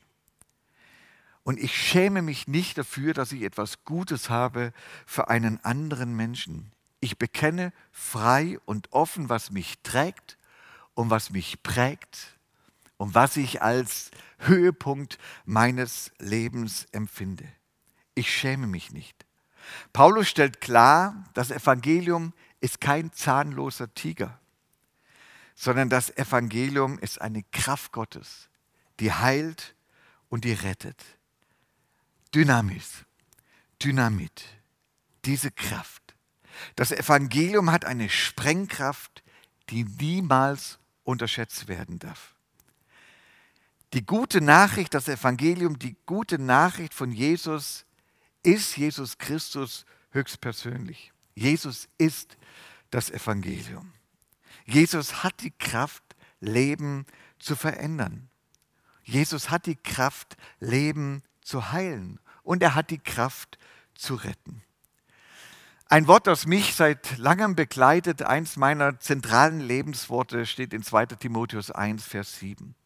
Und 1.44 1.58
ich 1.58 1.74
schäme 1.74 2.20
mich 2.20 2.46
nicht 2.46 2.76
dafür, 2.76 3.14
dass 3.14 3.32
ich 3.32 3.40
etwas 3.40 3.82
Gutes 3.86 4.28
habe 4.28 4.74
für 5.06 5.28
einen 5.28 5.64
anderen 5.64 6.14
Menschen. 6.14 6.72
Ich 7.00 7.16
bekenne 7.16 7.72
frei 7.90 8.58
und 8.66 8.92
offen, 8.92 9.30
was 9.30 9.50
mich 9.50 9.78
trägt 9.82 10.36
und 10.92 11.08
was 11.08 11.30
mich 11.30 11.62
prägt 11.62 12.38
und 13.00 13.14
was 13.14 13.38
ich 13.38 13.62
als 13.62 14.10
Höhepunkt 14.40 15.16
meines 15.46 16.12
Lebens 16.18 16.86
empfinde. 16.92 17.48
Ich 18.14 18.30
schäme 18.30 18.66
mich 18.66 18.92
nicht. 18.92 19.24
Paulus 19.94 20.28
stellt 20.28 20.60
klar, 20.60 21.24
das 21.32 21.50
Evangelium 21.50 22.34
ist 22.60 22.78
kein 22.78 23.10
zahnloser 23.10 23.94
Tiger, 23.94 24.38
sondern 25.54 25.88
das 25.88 26.14
Evangelium 26.18 26.98
ist 26.98 27.22
eine 27.22 27.42
Kraft 27.52 27.90
Gottes, 27.92 28.50
die 28.98 29.10
heilt 29.10 29.74
und 30.28 30.44
die 30.44 30.52
rettet. 30.52 31.02
Dynamis, 32.34 33.06
Dynamit, 33.82 34.44
diese 35.24 35.50
Kraft. 35.50 36.14
Das 36.76 36.92
Evangelium 36.92 37.72
hat 37.72 37.86
eine 37.86 38.10
Sprengkraft, 38.10 39.22
die 39.70 39.84
niemals 39.84 40.78
unterschätzt 41.02 41.66
werden 41.66 41.98
darf. 41.98 42.34
Die 43.92 44.06
gute 44.06 44.40
Nachricht, 44.40 44.94
das 44.94 45.08
Evangelium, 45.08 45.78
die 45.78 45.96
gute 46.06 46.38
Nachricht 46.38 46.94
von 46.94 47.10
Jesus 47.10 47.84
ist 48.42 48.76
Jesus 48.76 49.18
Christus 49.18 49.84
höchstpersönlich. 50.10 51.12
Jesus 51.34 51.88
ist 51.98 52.36
das 52.90 53.10
Evangelium. 53.10 53.92
Jesus 54.64 55.24
hat 55.24 55.40
die 55.42 55.50
Kraft, 55.50 56.02
Leben 56.40 57.04
zu 57.38 57.56
verändern. 57.56 58.28
Jesus 59.02 59.50
hat 59.50 59.66
die 59.66 59.76
Kraft, 59.76 60.36
Leben 60.60 61.22
zu 61.42 61.72
heilen. 61.72 62.20
Und 62.42 62.62
er 62.62 62.74
hat 62.74 62.90
die 62.90 62.98
Kraft 62.98 63.58
zu 63.94 64.14
retten. 64.14 64.62
Ein 65.86 66.06
Wort, 66.06 66.28
das 66.28 66.46
mich 66.46 66.76
seit 66.76 67.18
langem 67.18 67.56
begleitet, 67.56 68.22
eins 68.22 68.56
meiner 68.56 69.00
zentralen 69.00 69.60
Lebensworte, 69.60 70.46
steht 70.46 70.72
in 70.72 70.84
2 70.84 71.06
Timotheus 71.06 71.72
1, 71.72 72.04
Vers 72.04 72.38
7, 72.38 72.76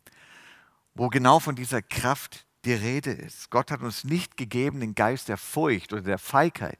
wo 0.95 1.09
genau 1.09 1.41
von 1.41 1.57
dieser 1.57 1.83
Kraft 1.83 2.47
die 2.65 2.73
Rede 2.73 3.11
ist. 3.11 3.51
Gott 3.51 3.71
hat 3.71 3.83
uns 3.83 4.05
nicht 4.05 4.37
gegeben 4.37 4.81
den 4.81 4.95
Geist 4.95 5.29
der 5.29 5.37
Furcht 5.37 5.93
oder 5.93 6.03
der 6.03 6.19
Feigheit. 6.19 6.79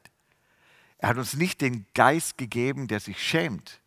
Er 0.97 1.09
hat 1.09 1.17
uns 1.17 1.35
nicht 1.35 1.61
den 1.61 1.85
Geist 1.93 2.37
gegeben, 2.37 2.87
der 2.87 2.99
sich 2.99 3.21
schämt, 3.21 3.81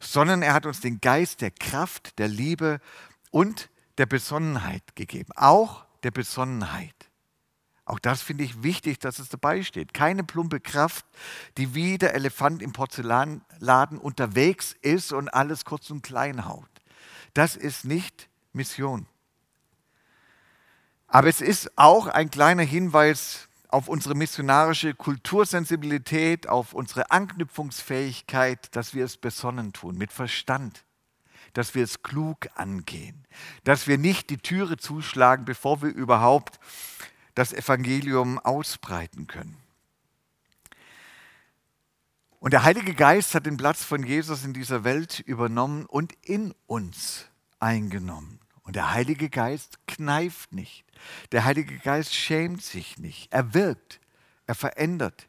sondern 0.00 0.42
er 0.42 0.52
hat 0.52 0.66
uns 0.66 0.80
den 0.80 1.00
Geist 1.00 1.40
der 1.40 1.50
Kraft, 1.50 2.18
der 2.18 2.28
Liebe 2.28 2.80
und 3.30 3.70
der 3.98 4.06
Besonnenheit 4.06 4.96
gegeben. 4.96 5.32
Auch 5.36 5.84
der 6.02 6.10
Besonnenheit. 6.10 6.94
Auch 7.84 7.98
das 7.98 8.22
finde 8.22 8.44
ich 8.44 8.62
wichtig, 8.62 9.00
dass 9.00 9.18
es 9.18 9.30
dabei 9.30 9.62
steht. 9.62 9.94
Keine 9.94 10.22
plumpe 10.22 10.60
Kraft, 10.60 11.04
die 11.56 11.74
wie 11.74 11.98
der 11.98 12.14
Elefant 12.14 12.62
im 12.62 12.72
Porzellanladen 12.72 13.98
unterwegs 13.98 14.76
ist 14.80 15.12
und 15.12 15.28
alles 15.28 15.64
kurz 15.64 15.90
und 15.90 16.02
klein 16.02 16.46
haut. 16.46 16.68
Das 17.34 17.56
ist 17.56 17.84
nicht 17.84 18.28
Mission. 18.52 19.06
Aber 21.12 21.26
es 21.26 21.40
ist 21.40 21.76
auch 21.76 22.06
ein 22.06 22.30
kleiner 22.30 22.62
Hinweis 22.62 23.48
auf 23.66 23.88
unsere 23.88 24.14
missionarische 24.14 24.94
Kultursensibilität, 24.94 26.48
auf 26.48 26.72
unsere 26.72 27.10
Anknüpfungsfähigkeit, 27.10 28.74
dass 28.76 28.94
wir 28.94 29.04
es 29.04 29.16
besonnen 29.16 29.72
tun, 29.72 29.98
mit 29.98 30.12
Verstand, 30.12 30.84
dass 31.52 31.74
wir 31.74 31.82
es 31.82 32.04
klug 32.04 32.48
angehen, 32.54 33.26
dass 33.64 33.88
wir 33.88 33.98
nicht 33.98 34.30
die 34.30 34.38
Türe 34.38 34.76
zuschlagen, 34.76 35.44
bevor 35.44 35.82
wir 35.82 35.90
überhaupt 35.90 36.60
das 37.34 37.52
Evangelium 37.52 38.38
ausbreiten 38.38 39.26
können. 39.26 39.56
Und 42.38 42.52
der 42.52 42.62
Heilige 42.62 42.94
Geist 42.94 43.34
hat 43.34 43.46
den 43.46 43.56
Platz 43.56 43.84
von 43.84 44.04
Jesus 44.04 44.44
in 44.44 44.52
dieser 44.52 44.84
Welt 44.84 45.18
übernommen 45.18 45.86
und 45.86 46.12
in 46.22 46.54
uns 46.66 47.26
eingenommen. 47.58 48.39
Und 48.70 48.76
der 48.76 48.92
Heilige 48.92 49.28
Geist 49.28 49.84
kneift 49.88 50.52
nicht. 50.52 50.84
Der 51.32 51.44
Heilige 51.44 51.76
Geist 51.78 52.14
schämt 52.14 52.62
sich 52.62 52.98
nicht. 52.98 53.32
Er 53.32 53.52
wirkt, 53.52 53.98
er 54.46 54.54
verändert, 54.54 55.26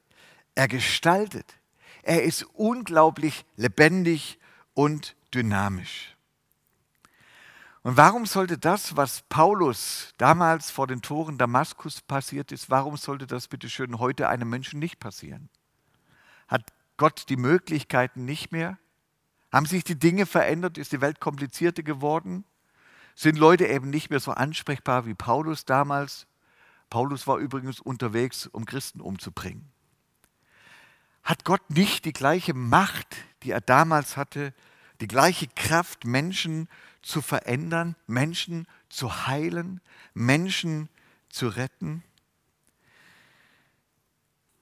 er 0.53 0.67
gestaltet. 0.67 1.55
Er 2.03 2.21
ist 2.21 2.43
unglaublich 2.53 3.43
lebendig 3.55 4.37
und 4.75 5.15
dynamisch. 5.33 6.15
Und 7.81 7.97
warum 7.97 8.27
sollte 8.27 8.59
das, 8.59 8.95
was 8.95 9.23
Paulus 9.23 10.13
damals 10.19 10.69
vor 10.69 10.85
den 10.85 11.01
Toren 11.01 11.39
Damaskus 11.39 12.01
passiert 12.01 12.51
ist, 12.51 12.69
warum 12.69 12.95
sollte 12.95 13.25
das 13.25 13.47
bitte 13.47 13.71
schön 13.71 13.97
heute 13.97 14.29
einem 14.29 14.51
Menschen 14.51 14.77
nicht 14.77 14.99
passieren? 14.99 15.49
Hat 16.47 16.71
Gott 16.97 17.25
die 17.29 17.37
Möglichkeiten 17.37 18.23
nicht 18.23 18.51
mehr? 18.51 18.77
Haben 19.51 19.65
sich 19.65 19.83
die 19.83 19.97
Dinge 19.97 20.27
verändert? 20.27 20.77
Ist 20.77 20.91
die 20.91 21.01
Welt 21.01 21.19
komplizierter 21.19 21.81
geworden? 21.81 22.45
Sind 23.15 23.37
Leute 23.37 23.67
eben 23.67 23.89
nicht 23.89 24.09
mehr 24.09 24.19
so 24.19 24.31
ansprechbar 24.31 25.05
wie 25.05 25.13
Paulus 25.13 25.65
damals? 25.65 26.27
Paulus 26.89 27.27
war 27.27 27.37
übrigens 27.37 27.79
unterwegs, 27.79 28.47
um 28.47 28.65
Christen 28.65 29.01
umzubringen. 29.01 29.71
Hat 31.23 31.45
Gott 31.45 31.69
nicht 31.69 32.05
die 32.05 32.13
gleiche 32.13 32.53
Macht, 32.53 33.15
die 33.43 33.51
er 33.51 33.61
damals 33.61 34.17
hatte, 34.17 34.53
die 34.99 35.07
gleiche 35.07 35.47
Kraft, 35.47 36.05
Menschen 36.05 36.67
zu 37.01 37.21
verändern, 37.21 37.95
Menschen 38.07 38.67
zu 38.89 39.27
heilen, 39.27 39.81
Menschen 40.13 40.89
zu 41.29 41.47
retten. 41.47 42.03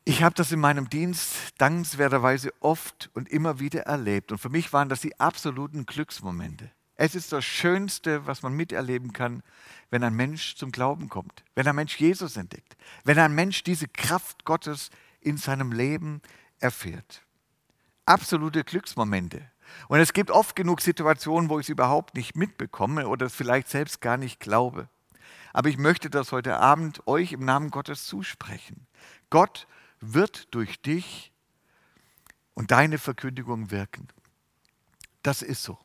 Ich 0.05 0.23
habe 0.23 0.35
das 0.35 0.51
in 0.51 0.59
meinem 0.59 0.89
Dienst 0.89 1.35
dankenswerterweise 1.57 2.51
oft 2.61 3.09
und 3.13 3.29
immer 3.29 3.59
wieder 3.59 3.81
erlebt. 3.81 4.31
Und 4.31 4.39
für 4.39 4.49
mich 4.49 4.73
waren 4.73 4.89
das 4.89 5.01
die 5.01 5.19
absoluten 5.19 5.85
Glücksmomente. 5.85 6.71
Es 7.01 7.15
ist 7.15 7.31
das 7.31 7.45
Schönste, 7.45 8.27
was 8.27 8.41
man 8.41 8.51
miterleben 8.51 9.13
kann, 9.13 9.41
wenn 9.89 10.03
ein 10.03 10.15
Mensch 10.15 10.57
zum 10.57 10.69
Glauben 10.69 11.07
kommt, 11.07 11.45
wenn 11.55 11.65
ein 11.65 11.75
Mensch 11.77 11.95
Jesus 11.95 12.35
entdeckt, 12.35 12.75
wenn 13.05 13.17
ein 13.17 13.33
Mensch 13.33 13.63
diese 13.63 13.87
Kraft 13.87 14.43
Gottes 14.43 14.89
in 15.21 15.37
seinem 15.37 15.71
Leben 15.71 16.21
erfährt. 16.59 17.21
Absolute 18.05 18.65
Glücksmomente. 18.65 19.49
Und 19.87 20.01
es 20.01 20.11
gibt 20.11 20.29
oft 20.29 20.57
genug 20.57 20.81
Situationen, 20.81 21.49
wo 21.49 21.57
ich 21.57 21.67
es 21.67 21.69
überhaupt 21.69 22.15
nicht 22.15 22.35
mitbekomme 22.35 23.07
oder 23.07 23.27
es 23.27 23.33
vielleicht 23.33 23.69
selbst 23.69 24.01
gar 24.01 24.17
nicht 24.17 24.41
glaube. 24.41 24.89
Aber 25.53 25.69
ich 25.69 25.77
möchte 25.77 26.09
das 26.09 26.33
heute 26.33 26.57
Abend 26.57 27.07
euch 27.07 27.31
im 27.31 27.45
Namen 27.45 27.71
Gottes 27.71 28.07
zusprechen. 28.07 28.87
Gott 29.29 29.67
wird 30.01 30.53
durch 30.53 30.81
dich 30.81 31.31
und 32.55 32.71
deine 32.71 32.97
Verkündigung 32.97 33.71
wirken. 33.71 34.09
Das 35.23 35.41
ist 35.41 35.63
so. 35.63 35.79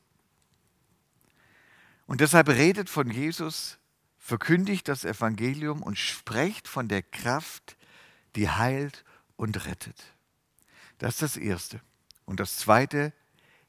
Und 2.06 2.20
deshalb 2.20 2.48
redet 2.48 2.90
von 2.90 3.10
Jesus, 3.10 3.78
verkündigt 4.18 4.88
das 4.88 5.04
Evangelium 5.04 5.82
und 5.82 5.98
sprecht 5.98 6.68
von 6.68 6.88
der 6.88 7.02
Kraft, 7.02 7.76
die 8.36 8.48
heilt 8.48 9.04
und 9.36 9.66
rettet. 9.66 10.02
Das 10.98 11.14
ist 11.14 11.22
das 11.22 11.36
Erste. 11.36 11.80
Und 12.24 12.40
das 12.40 12.56
Zweite, 12.56 13.12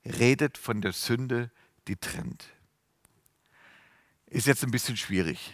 redet 0.05 0.57
von 0.57 0.81
der 0.81 0.93
Sünde, 0.93 1.51
die 1.87 1.95
trennt. 1.95 2.45
Ist 4.27 4.47
jetzt 4.47 4.63
ein 4.63 4.71
bisschen 4.71 4.97
schwierig. 4.97 5.53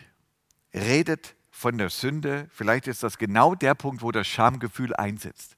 Redet 0.74 1.36
von 1.50 1.78
der 1.78 1.90
Sünde, 1.90 2.50
vielleicht 2.52 2.88
ist 2.88 3.04
das 3.04 3.18
genau 3.18 3.56
der 3.56 3.76
Punkt, 3.76 4.02
wo 4.02 4.12
das 4.12 4.28
Schamgefühl 4.28 4.96
einsetzt. 4.96 5.58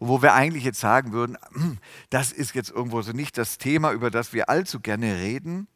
Und 0.00 0.08
wo 0.08 0.22
wir 0.22 0.34
eigentlich 0.34 0.64
jetzt 0.64 0.80
sagen 0.80 1.12
würden, 1.12 1.38
das 2.10 2.32
ist 2.32 2.54
jetzt 2.54 2.70
irgendwo 2.70 3.00
so 3.02 3.12
nicht 3.12 3.38
das 3.38 3.58
Thema, 3.58 3.92
über 3.92 4.10
das 4.10 4.32
wir 4.32 4.48
allzu 4.48 4.80
gerne 4.80 5.16
reden. 5.16 5.68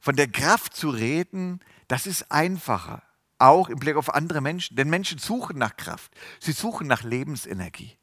Von 0.00 0.16
der 0.16 0.28
Kraft 0.28 0.74
zu 0.74 0.90
reden, 0.90 1.60
das 1.88 2.06
ist 2.06 2.32
einfacher, 2.32 3.02
auch 3.38 3.68
im 3.68 3.78
Blick 3.78 3.96
auf 3.96 4.14
andere 4.14 4.40
Menschen. 4.40 4.76
Denn 4.76 4.88
Menschen 4.88 5.18
suchen 5.18 5.58
nach 5.58 5.76
Kraft, 5.76 6.12
sie 6.40 6.52
suchen 6.52 6.86
nach 6.86 7.02
Lebensenergie. 7.02 7.96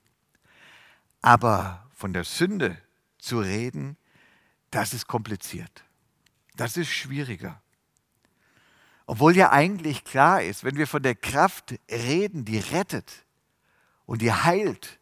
Aber 1.21 1.89
von 1.93 2.13
der 2.13 2.23
Sünde 2.23 2.77
zu 3.17 3.39
reden, 3.39 3.97
das 4.71 4.93
ist 4.93 5.07
kompliziert. 5.07 5.83
Das 6.55 6.77
ist 6.77 6.89
schwieriger. 6.89 7.61
Obwohl 9.05 9.35
ja 9.35 9.51
eigentlich 9.51 10.03
klar 10.03 10.43
ist, 10.43 10.63
wenn 10.63 10.75
wir 10.75 10.87
von 10.87 11.01
der 11.01 11.15
Kraft 11.15 11.79
reden, 11.89 12.45
die 12.45 12.59
rettet 12.59 13.25
und 14.05 14.21
die 14.21 14.33
heilt, 14.33 14.99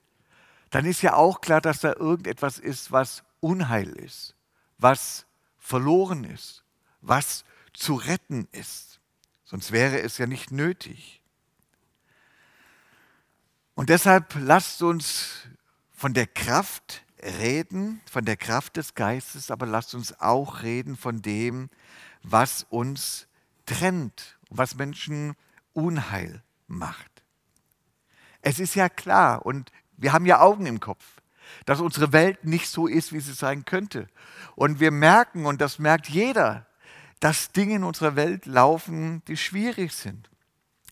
dann 0.69 0.85
ist 0.85 1.01
ja 1.01 1.13
auch 1.15 1.41
klar, 1.41 1.61
dass 1.61 1.79
da 1.79 1.93
irgendetwas 1.93 2.59
ist, 2.59 2.91
was 2.91 3.23
Unheil 3.39 3.89
ist, 3.89 4.35
was 4.77 5.25
verloren 5.57 6.23
ist, 6.23 6.64
was 7.07 7.45
zu 7.73 7.95
retten 7.95 8.47
ist. 8.51 8.99
Sonst 9.43 9.71
wäre 9.71 9.99
es 10.01 10.17
ja 10.17 10.27
nicht 10.27 10.51
nötig. 10.51 11.21
Und 13.75 13.89
deshalb 13.89 14.35
lasst 14.39 14.81
uns 14.81 15.47
von 15.93 16.13
der 16.13 16.27
Kraft 16.27 17.03
reden, 17.21 18.01
von 18.09 18.25
der 18.25 18.37
Kraft 18.37 18.77
des 18.77 18.95
Geistes, 18.95 19.51
aber 19.51 19.65
lasst 19.65 19.93
uns 19.93 20.19
auch 20.19 20.63
reden 20.63 20.95
von 20.95 21.21
dem, 21.21 21.69
was 22.23 22.65
uns 22.69 23.27
trennt, 23.65 24.37
was 24.49 24.75
Menschen 24.75 25.35
Unheil 25.73 26.43
macht. 26.67 27.23
Es 28.41 28.59
ist 28.59 28.75
ja 28.75 28.89
klar 28.89 29.45
und 29.45 29.71
wir 29.97 30.13
haben 30.13 30.25
ja 30.25 30.39
Augen 30.39 30.65
im 30.65 30.79
Kopf, 30.79 31.03
dass 31.65 31.79
unsere 31.79 32.11
Welt 32.13 32.45
nicht 32.45 32.69
so 32.69 32.87
ist, 32.87 33.11
wie 33.13 33.19
sie 33.19 33.33
sein 33.33 33.65
könnte. 33.65 34.07
Und 34.55 34.79
wir 34.79 34.91
merken, 34.91 35.45
und 35.45 35.61
das 35.61 35.79
merkt 35.79 36.07
jeder, 36.09 36.67
dass 37.25 37.51
Dinge 37.51 37.77
in 37.77 37.83
unserer 37.83 38.15
Welt 38.15 38.45
laufen, 38.45 39.23
die 39.25 39.35
schwierig 39.35 39.93
sind. 39.93 40.29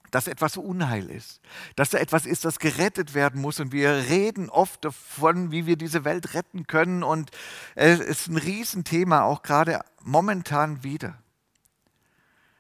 Dass 0.10 0.28
etwas 0.28 0.58
Unheil 0.58 1.12
ist. 1.12 1.42
Dass 1.76 1.92
da 1.92 2.00
etwas 2.00 2.26
ist, 2.26 2.44
das 2.44 2.58
gerettet 2.58 3.14
werden 3.14 3.40
muss. 3.40 3.60
Und 3.60 3.72
wir 3.72 3.92
reden 4.10 4.50
oft 4.50 4.84
davon, 4.84 5.52
wie 5.52 5.68
wir 5.68 5.76
diese 5.76 6.06
Welt 6.06 6.34
retten 6.34 6.66
können. 6.66 7.04
Und 7.04 7.30
es 7.76 8.00
ist 8.00 8.30
ein 8.30 8.38
Riesenthema, 8.38 9.22
auch 9.22 9.44
gerade 9.44 9.82
momentan 10.02 10.84
wieder. 10.84 11.22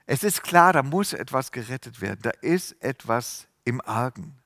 Es 0.05 0.23
ist 0.23 0.43
klar, 0.43 0.71
da 0.71 0.83
muss 0.83 1.13
etwas 1.13 1.51
gerettet 1.51 1.99
werden. 1.99 2.19
Da 2.21 2.29
ist 2.41 2.79
etwas 2.79 3.47
im 3.63 3.81
Argen. 3.81 4.37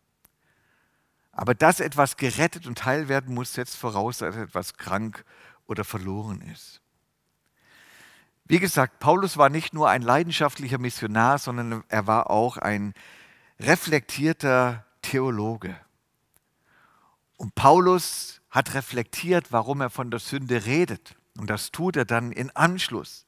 Aber 1.34 1.54
dass 1.54 1.82
etwas 1.82 2.16
gerettet 2.16 2.66
und 2.66 2.86
heil 2.86 3.10
werden 3.10 3.36
muss, 3.36 3.56
setzt 3.56 3.76
voraus, 3.76 4.20
dass 4.20 4.38
etwas 4.38 4.76
krank 4.78 5.26
oder 5.66 5.84
verloren 5.84 6.40
ist. 6.40 6.80
Wie 8.48 8.60
gesagt, 8.60 9.00
Paulus 9.00 9.36
war 9.38 9.50
nicht 9.50 9.74
nur 9.74 9.90
ein 9.90 10.02
leidenschaftlicher 10.02 10.78
Missionar, 10.78 11.38
sondern 11.38 11.84
er 11.90 12.08
war 12.08 12.30
auch 12.30 12.58
ein 12.58 12.94
reflektierter 13.60 14.86
Theologe. 15.02 15.76
Und 17.36 17.56
Paulus 17.56 18.42
hat 18.50 18.74
reflektiert, 18.74 19.52
warum 19.52 19.82
er 19.82 19.90
von 19.90 20.12
der 20.12 20.22
Sünde 20.22 20.66
redet. 20.66 21.16
Und 21.38 21.50
das 21.50 21.72
tut 21.72 21.98
er 21.98 22.06
dann 22.06 22.32
in 22.32 22.56
Anschluss. 22.56 23.26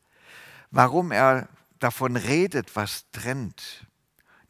Warum 0.71 1.12
er 1.12 1.49
davon 1.79 2.15
redet, 2.15 2.75
was 2.75 3.10
trennt. 3.12 3.88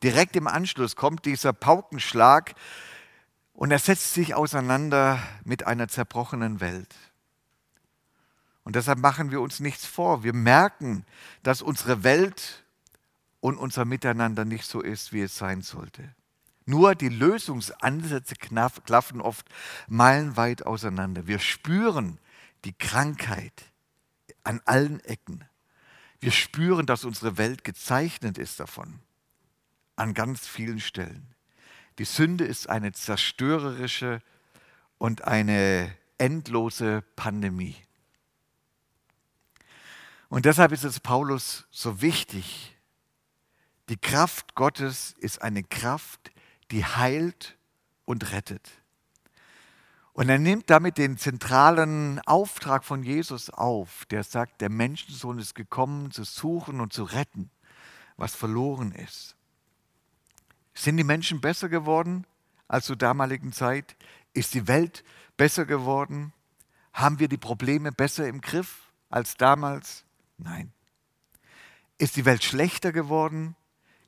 Direkt 0.03 0.35
im 0.35 0.47
Anschluss 0.47 0.95
kommt 0.95 1.25
dieser 1.25 1.51
Paukenschlag 1.51 2.53
und 3.53 3.71
er 3.71 3.79
setzt 3.79 4.13
sich 4.13 4.35
auseinander 4.35 5.19
mit 5.43 5.67
einer 5.67 5.87
zerbrochenen 5.87 6.61
Welt. 6.61 6.95
Und 8.69 8.75
deshalb 8.75 8.99
machen 8.99 9.31
wir 9.31 9.41
uns 9.41 9.59
nichts 9.61 9.83
vor. 9.83 10.23
Wir 10.23 10.31
merken, 10.31 11.03
dass 11.41 11.63
unsere 11.63 12.03
Welt 12.03 12.63
und 13.39 13.57
unser 13.57 13.83
Miteinander 13.83 14.45
nicht 14.45 14.65
so 14.65 14.79
ist, 14.81 15.11
wie 15.11 15.21
es 15.21 15.35
sein 15.35 15.63
sollte. 15.63 16.13
Nur 16.67 16.93
die 16.93 17.09
Lösungsansätze 17.09 18.35
klaffen 18.35 19.21
oft 19.21 19.47
meilenweit 19.87 20.67
auseinander. 20.67 21.25
Wir 21.25 21.39
spüren 21.39 22.19
die 22.63 22.73
Krankheit 22.73 23.63
an 24.43 24.61
allen 24.65 24.99
Ecken. 24.99 25.43
Wir 26.19 26.31
spüren, 26.31 26.85
dass 26.85 27.05
unsere 27.05 27.39
Welt 27.39 27.63
gezeichnet 27.63 28.37
ist 28.37 28.59
davon, 28.59 28.99
an 29.95 30.13
ganz 30.13 30.45
vielen 30.45 30.79
Stellen. 30.79 31.33
Die 31.97 32.05
Sünde 32.05 32.45
ist 32.45 32.69
eine 32.69 32.91
zerstörerische 32.91 34.21
und 34.99 35.23
eine 35.23 35.91
endlose 36.19 37.01
Pandemie. 37.15 37.75
Und 40.29 40.45
deshalb 40.45 40.71
ist 40.71 40.83
es 40.83 40.99
Paulus 40.99 41.65
so 41.71 42.01
wichtig, 42.01 42.77
die 43.89 43.97
Kraft 43.97 44.53
Gottes 44.53 45.15
ist 45.19 45.41
eine 45.41 45.63
Kraft, 45.63 46.31
die 46.69 46.85
heilt 46.85 47.57
und 48.05 48.31
rettet. 48.31 48.69
Und 50.13 50.29
er 50.29 50.37
nimmt 50.37 50.69
damit 50.69 50.99
den 50.99 51.17
zentralen 51.17 52.19
Auftrag 52.27 52.83
von 52.83 53.03
Jesus 53.03 53.49
auf, 53.49 54.05
der 54.05 54.23
sagt, 54.23 54.61
der 54.61 54.69
Menschensohn 54.69 55.39
ist 55.39 55.55
gekommen, 55.55 56.11
zu 56.11 56.23
suchen 56.23 56.81
und 56.81 56.93
zu 56.93 57.03
retten, 57.03 57.49
was 58.17 58.35
verloren 58.35 58.91
ist. 58.91 59.35
Sind 60.75 60.97
die 60.97 61.03
Menschen 61.03 61.41
besser 61.41 61.69
geworden 61.69 62.27
als 62.67 62.85
zur 62.85 62.95
damaligen 62.95 63.53
Zeit? 63.53 63.95
Ist 64.33 64.53
die 64.53 64.67
Welt 64.67 65.03
besser 65.37 65.65
geworden? 65.65 66.33
Haben 66.93 67.19
wir 67.19 67.27
die 67.27 67.37
Probleme 67.37 67.91
besser 67.91 68.27
im 68.27 68.41
Griff 68.41 68.91
als 69.09 69.35
damals? 69.35 70.05
Nein. 70.39 70.71
Ist 71.97 72.15
die 72.15 72.25
Welt 72.25 72.43
schlechter 72.43 72.91
geworden? 72.91 73.55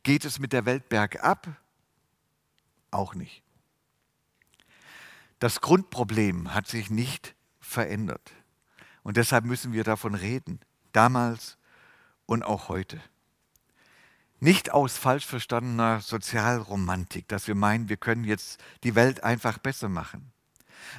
Geht 0.04 0.26
es 0.26 0.40
mit 0.40 0.54
der 0.54 0.66
Welt 0.66 0.90
bergab? 0.90 1.48
Auch 2.90 3.14
nicht. 3.14 3.44
Das 5.40 5.62
Grundproblem 5.62 6.54
hat 6.54 6.68
sich 6.68 6.90
nicht 6.90 7.36
verändert. 7.60 8.32
Und 9.04 9.18
deshalb 9.18 9.46
müssen 9.46 9.74
wir 9.74 9.84
davon 9.84 10.16
reden, 10.16 10.60
damals 10.92 11.58
und 12.26 12.44
auch 12.44 12.70
heute. 12.70 13.02
Nicht 14.40 14.72
aus 14.72 14.98
falsch 14.98 15.26
verstandener 15.26 16.00
Sozialromantik, 16.00 17.28
dass 17.28 17.48
wir 17.48 17.56
meinen, 17.56 17.90
wir 17.90 17.98
können 17.98 18.24
jetzt 18.24 18.64
die 18.84 18.96
Welt 18.96 19.24
einfach 19.24 19.58
besser 19.58 19.90
machen. 19.90 20.32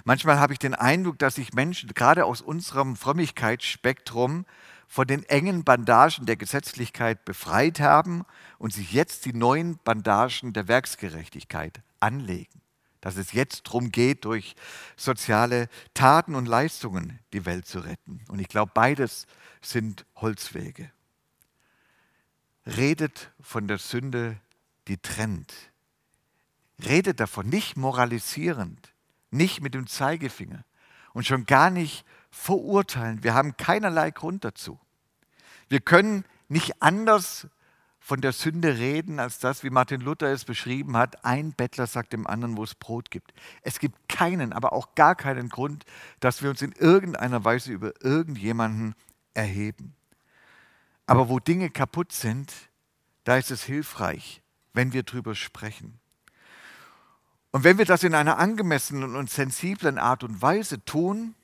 Manchmal 0.04 0.38
habe 0.38 0.52
ich 0.52 0.58
den 0.58 0.74
Eindruck, 0.74 1.18
dass 1.18 1.36
sich 1.36 1.52
Menschen 1.52 1.92
gerade 1.94 2.24
aus 2.24 2.40
unserem 2.40 2.96
Frömmigkeitsspektrum 2.96 4.46
von 4.92 5.06
den 5.06 5.22
engen 5.22 5.64
Bandagen 5.64 6.26
der 6.26 6.36
Gesetzlichkeit 6.36 7.24
befreit 7.24 7.80
haben 7.80 8.26
und 8.58 8.74
sich 8.74 8.92
jetzt 8.92 9.24
die 9.24 9.32
neuen 9.32 9.78
Bandagen 9.82 10.52
der 10.52 10.68
Werksgerechtigkeit 10.68 11.80
anlegen 11.98 12.60
dass 13.00 13.16
es 13.16 13.32
jetzt 13.32 13.66
darum 13.66 13.90
geht, 13.90 14.24
durch 14.24 14.54
soziale 14.96 15.68
Taten 15.92 16.36
und 16.36 16.46
Leistungen 16.46 17.18
die 17.32 17.44
Welt 17.44 17.66
zu 17.66 17.80
retten. 17.80 18.20
Und 18.28 18.38
ich 18.38 18.46
glaube, 18.46 18.70
beides 18.72 19.26
sind 19.60 20.06
Holzwege. 20.14 20.88
redet 22.64 23.32
von 23.40 23.66
der 23.66 23.78
Sünde, 23.78 24.36
die 24.86 24.98
trennt. 24.98 25.52
Redet 26.86 27.18
davon, 27.18 27.48
nicht 27.48 27.76
moralisierend, 27.76 28.92
nicht 29.32 29.62
mit 29.62 29.74
dem 29.74 29.88
Zeigefinger 29.88 30.64
und 31.12 31.26
schon 31.26 31.44
gar 31.44 31.70
nicht 31.70 32.04
verurteilen. 32.32 33.22
Wir 33.22 33.34
haben 33.34 33.56
keinerlei 33.56 34.10
Grund 34.10 34.44
dazu. 34.44 34.80
Wir 35.68 35.80
können 35.80 36.24
nicht 36.48 36.82
anders 36.82 37.46
von 38.00 38.20
der 38.20 38.32
Sünde 38.32 38.78
reden, 38.78 39.20
als 39.20 39.38
das, 39.38 39.62
wie 39.62 39.70
Martin 39.70 40.00
Luther 40.00 40.26
es 40.32 40.44
beschrieben 40.44 40.96
hat, 40.96 41.24
ein 41.24 41.52
Bettler 41.52 41.86
sagt 41.86 42.12
dem 42.12 42.26
anderen, 42.26 42.56
wo 42.56 42.64
es 42.64 42.74
Brot 42.74 43.12
gibt. 43.12 43.32
Es 43.62 43.78
gibt 43.78 44.08
keinen, 44.08 44.52
aber 44.52 44.72
auch 44.72 44.96
gar 44.96 45.14
keinen 45.14 45.48
Grund, 45.50 45.84
dass 46.18 46.42
wir 46.42 46.50
uns 46.50 46.62
in 46.62 46.72
irgendeiner 46.72 47.44
Weise 47.44 47.70
über 47.70 47.92
irgendjemanden 48.02 48.96
erheben. 49.34 49.94
Aber 51.06 51.28
wo 51.28 51.38
Dinge 51.38 51.70
kaputt 51.70 52.10
sind, 52.10 52.52
da 53.22 53.36
ist 53.36 53.52
es 53.52 53.62
hilfreich, 53.62 54.42
wenn 54.72 54.92
wir 54.92 55.04
drüber 55.04 55.36
sprechen. 55.36 56.00
Und 57.52 57.62
wenn 57.64 57.78
wir 57.78 57.84
das 57.84 58.02
in 58.02 58.14
einer 58.14 58.38
angemessenen 58.38 59.14
und 59.14 59.30
sensiblen 59.30 59.98
Art 59.98 60.24
und 60.24 60.42
Weise 60.42 60.84
tun, 60.84 61.34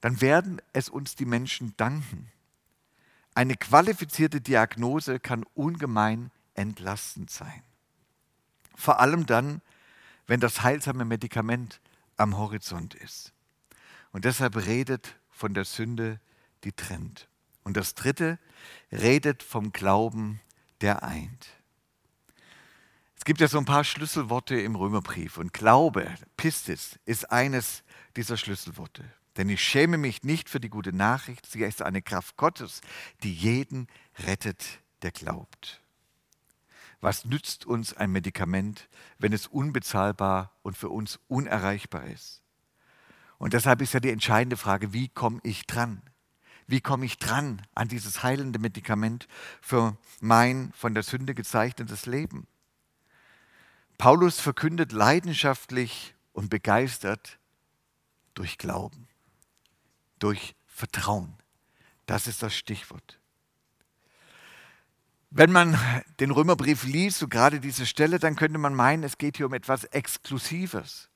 dann 0.00 0.20
werden 0.20 0.60
es 0.72 0.88
uns 0.88 1.14
die 1.14 1.24
Menschen 1.24 1.74
danken. 1.76 2.30
Eine 3.34 3.56
qualifizierte 3.56 4.40
Diagnose 4.40 5.20
kann 5.20 5.44
ungemein 5.54 6.30
entlastend 6.54 7.30
sein. 7.30 7.62
Vor 8.74 9.00
allem 9.00 9.26
dann, 9.26 9.60
wenn 10.26 10.40
das 10.40 10.62
heilsame 10.62 11.04
Medikament 11.04 11.80
am 12.16 12.36
Horizont 12.36 12.94
ist. 12.94 13.32
Und 14.12 14.24
deshalb 14.24 14.56
redet 14.56 15.16
von 15.28 15.54
der 15.54 15.64
Sünde, 15.64 16.20
die 16.64 16.72
trennt. 16.72 17.28
Und 17.62 17.76
das 17.76 17.94
Dritte, 17.94 18.38
redet 18.90 19.42
vom 19.42 19.72
Glauben, 19.72 20.40
der 20.80 21.02
eint. 21.02 21.48
Es 23.16 23.24
gibt 23.24 23.40
ja 23.40 23.48
so 23.48 23.58
ein 23.58 23.64
paar 23.64 23.84
Schlüsselworte 23.84 24.58
im 24.60 24.76
Römerbrief 24.76 25.36
und 25.36 25.52
Glaube, 25.52 26.14
Pistis, 26.36 26.98
ist 27.06 27.30
eines 27.30 27.82
dieser 28.16 28.36
Schlüsselworte. 28.36 29.04
Denn 29.36 29.50
ich 29.50 29.62
schäme 29.62 29.98
mich 29.98 30.22
nicht 30.22 30.48
für 30.48 30.60
die 30.60 30.70
gute 30.70 30.92
Nachricht, 30.94 31.46
sie 31.46 31.62
ist 31.62 31.82
eine 31.82 32.02
Kraft 32.02 32.36
Gottes, 32.36 32.80
die 33.22 33.32
jeden 33.32 33.86
rettet, 34.18 34.80
der 35.02 35.10
glaubt. 35.10 35.82
Was 37.00 37.26
nützt 37.26 37.66
uns 37.66 37.92
ein 37.92 38.10
Medikament, 38.10 38.88
wenn 39.18 39.34
es 39.34 39.46
unbezahlbar 39.46 40.52
und 40.62 40.76
für 40.76 40.88
uns 40.88 41.20
unerreichbar 41.28 42.04
ist? 42.04 42.42
Und 43.38 43.52
deshalb 43.52 43.82
ist 43.82 43.92
ja 43.92 44.00
die 44.00 44.10
entscheidende 44.10 44.56
Frage, 44.56 44.94
wie 44.94 45.08
komme 45.08 45.40
ich 45.42 45.66
dran? 45.66 46.00
Wie 46.66 46.80
komme 46.80 47.04
ich 47.04 47.18
dran 47.18 47.62
an 47.74 47.88
dieses 47.88 48.22
heilende 48.22 48.58
Medikament 48.58 49.28
für 49.60 49.96
mein 50.20 50.72
von 50.72 50.94
der 50.94 51.02
Sünde 51.02 51.34
gezeichnetes 51.34 52.06
Leben? 52.06 52.46
Paulus 53.98 54.40
verkündet 54.40 54.92
leidenschaftlich 54.92 56.14
und 56.32 56.48
begeistert 56.48 57.38
durch 58.34 58.58
Glauben 58.58 59.05
durch 60.18 60.54
Vertrauen. 60.66 61.34
Das 62.06 62.26
ist 62.26 62.42
das 62.42 62.54
Stichwort. 62.54 63.18
Wenn 65.30 65.52
man 65.52 65.78
den 66.20 66.30
Römerbrief 66.30 66.84
liest, 66.84 67.18
so 67.18 67.28
gerade 67.28 67.60
diese 67.60 67.84
Stelle, 67.84 68.18
dann 68.18 68.36
könnte 68.36 68.58
man 68.58 68.74
meinen, 68.74 69.02
es 69.02 69.18
geht 69.18 69.36
hier 69.36 69.46
um 69.46 69.54
etwas 69.54 69.84
Exklusives. 69.84 71.10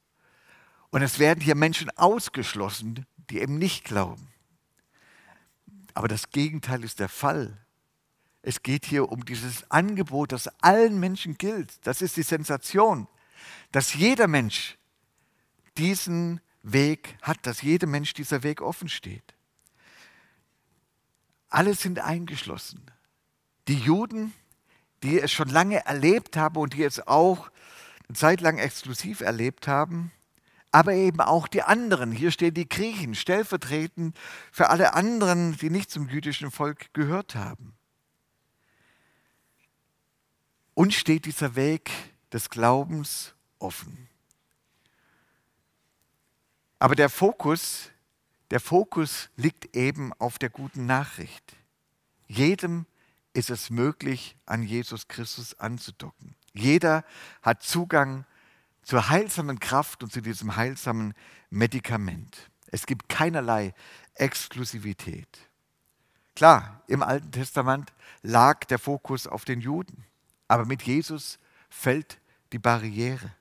Und 0.90 1.02
es 1.02 1.18
werden 1.18 1.40
hier 1.40 1.54
Menschen 1.54 1.90
ausgeschlossen, 1.96 3.06
die 3.30 3.38
eben 3.38 3.58
nicht 3.58 3.84
glauben. 3.84 4.28
Aber 5.94 6.08
das 6.08 6.30
Gegenteil 6.30 6.84
ist 6.84 6.98
der 6.98 7.08
Fall. 7.08 7.56
Es 8.42 8.62
geht 8.62 8.86
hier 8.86 9.10
um 9.10 9.24
dieses 9.24 9.70
Angebot, 9.70 10.32
das 10.32 10.48
allen 10.62 10.98
Menschen 10.98 11.36
gilt. 11.36 11.86
Das 11.86 12.02
ist 12.02 12.16
die 12.16 12.22
Sensation, 12.22 13.06
dass 13.70 13.94
jeder 13.94 14.26
Mensch 14.26 14.78
diesen 15.76 16.40
Weg 16.62 17.16
hat, 17.22 17.38
dass 17.46 17.62
jedem 17.62 17.90
Mensch 17.90 18.12
dieser 18.14 18.42
Weg 18.42 18.60
offen 18.60 18.88
steht. 18.88 19.34
Alle 21.48 21.74
sind 21.74 21.98
eingeschlossen. 21.98 22.90
Die 23.68 23.78
Juden, 23.78 24.32
die 25.02 25.20
es 25.20 25.32
schon 25.32 25.48
lange 25.48 25.84
erlebt 25.84 26.36
haben 26.36 26.56
und 26.56 26.74
die 26.74 26.84
es 26.84 27.06
auch 27.06 27.50
eine 28.08 28.16
Zeit 28.16 28.40
lang 28.40 28.58
exklusiv 28.58 29.20
erlebt 29.20 29.66
haben, 29.66 30.12
aber 30.72 30.92
eben 30.92 31.20
auch 31.20 31.48
die 31.48 31.62
anderen. 31.62 32.12
Hier 32.12 32.30
stehen 32.30 32.54
die 32.54 32.68
Griechen 32.68 33.14
stellvertretend 33.14 34.16
für 34.52 34.68
alle 34.68 34.94
anderen, 34.94 35.56
die 35.56 35.70
nicht 35.70 35.90
zum 35.90 36.08
jüdischen 36.08 36.50
Volk 36.50 36.92
gehört 36.94 37.34
haben. 37.34 37.74
Uns 40.74 40.94
steht 40.94 41.24
dieser 41.24 41.56
Weg 41.56 41.90
des 42.32 42.48
Glaubens 42.48 43.34
offen. 43.58 44.09
Aber 46.80 46.94
der 46.94 47.10
Fokus, 47.10 47.90
der 48.50 48.58
Fokus 48.58 49.28
liegt 49.36 49.76
eben 49.76 50.14
auf 50.14 50.38
der 50.38 50.48
guten 50.48 50.86
Nachricht. 50.86 51.56
Jedem 52.26 52.86
ist 53.34 53.50
es 53.50 53.68
möglich, 53.68 54.36
an 54.46 54.62
Jesus 54.62 55.06
Christus 55.06 55.56
anzudocken. 55.58 56.34
Jeder 56.54 57.04
hat 57.42 57.62
Zugang 57.62 58.24
zur 58.82 59.10
heilsamen 59.10 59.60
Kraft 59.60 60.02
und 60.02 60.10
zu 60.10 60.22
diesem 60.22 60.56
heilsamen 60.56 61.12
Medikament. 61.50 62.50
Es 62.68 62.86
gibt 62.86 63.10
keinerlei 63.10 63.74
Exklusivität. 64.14 65.28
Klar, 66.34 66.82
im 66.86 67.02
Alten 67.02 67.30
Testament 67.30 67.92
lag 68.22 68.64
der 68.64 68.78
Fokus 68.78 69.26
auf 69.26 69.44
den 69.44 69.60
Juden, 69.60 70.06
aber 70.48 70.64
mit 70.64 70.82
Jesus 70.82 71.38
fällt 71.68 72.18
die 72.52 72.58
Barriere. 72.58 73.34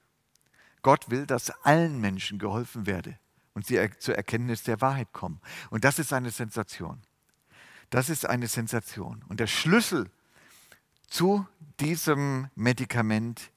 Gott 0.81 1.09
will, 1.09 1.25
dass 1.25 1.51
allen 1.63 2.01
Menschen 2.01 2.37
geholfen 2.37 2.85
werde 2.85 3.17
und 3.53 3.65
sie 3.65 3.89
zur 3.99 4.15
Erkenntnis 4.15 4.63
der 4.63 4.81
Wahrheit 4.81 5.11
kommen. 5.13 5.41
Und 5.69 5.83
das 5.83 5.99
ist 5.99 6.13
eine 6.13 6.31
Sensation. 6.31 7.01
Das 7.89 8.09
ist 8.09 8.25
eine 8.25 8.47
Sensation. 8.47 9.23
Und 9.27 9.39
der 9.39 9.47
Schlüssel 9.47 10.09
zu 11.07 11.47
diesem 11.79 12.49
Medikament, 12.55 13.51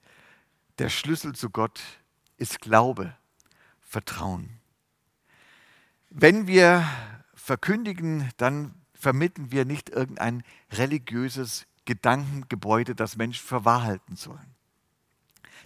der 0.79 0.89
Schlüssel 0.89 1.35
zu 1.35 1.51
Gott 1.51 1.81
ist 2.39 2.61
Glaube, 2.61 3.15
Vertrauen. 3.81 4.59
Wenn 6.09 6.47
wir 6.47 6.87
verkündigen, 7.35 8.31
dann 8.39 8.75
vermitteln 8.95 9.51
wir 9.51 9.65
nicht 9.65 9.91
irgendein 9.91 10.45
religiöses 10.71 11.67
Gedankengebäude, 11.85 12.95
das 12.95 13.17
Menschen 13.17 13.47
für 13.47 13.65
wahr 13.65 13.83
halten 13.83 14.17
sollen. 14.17 14.55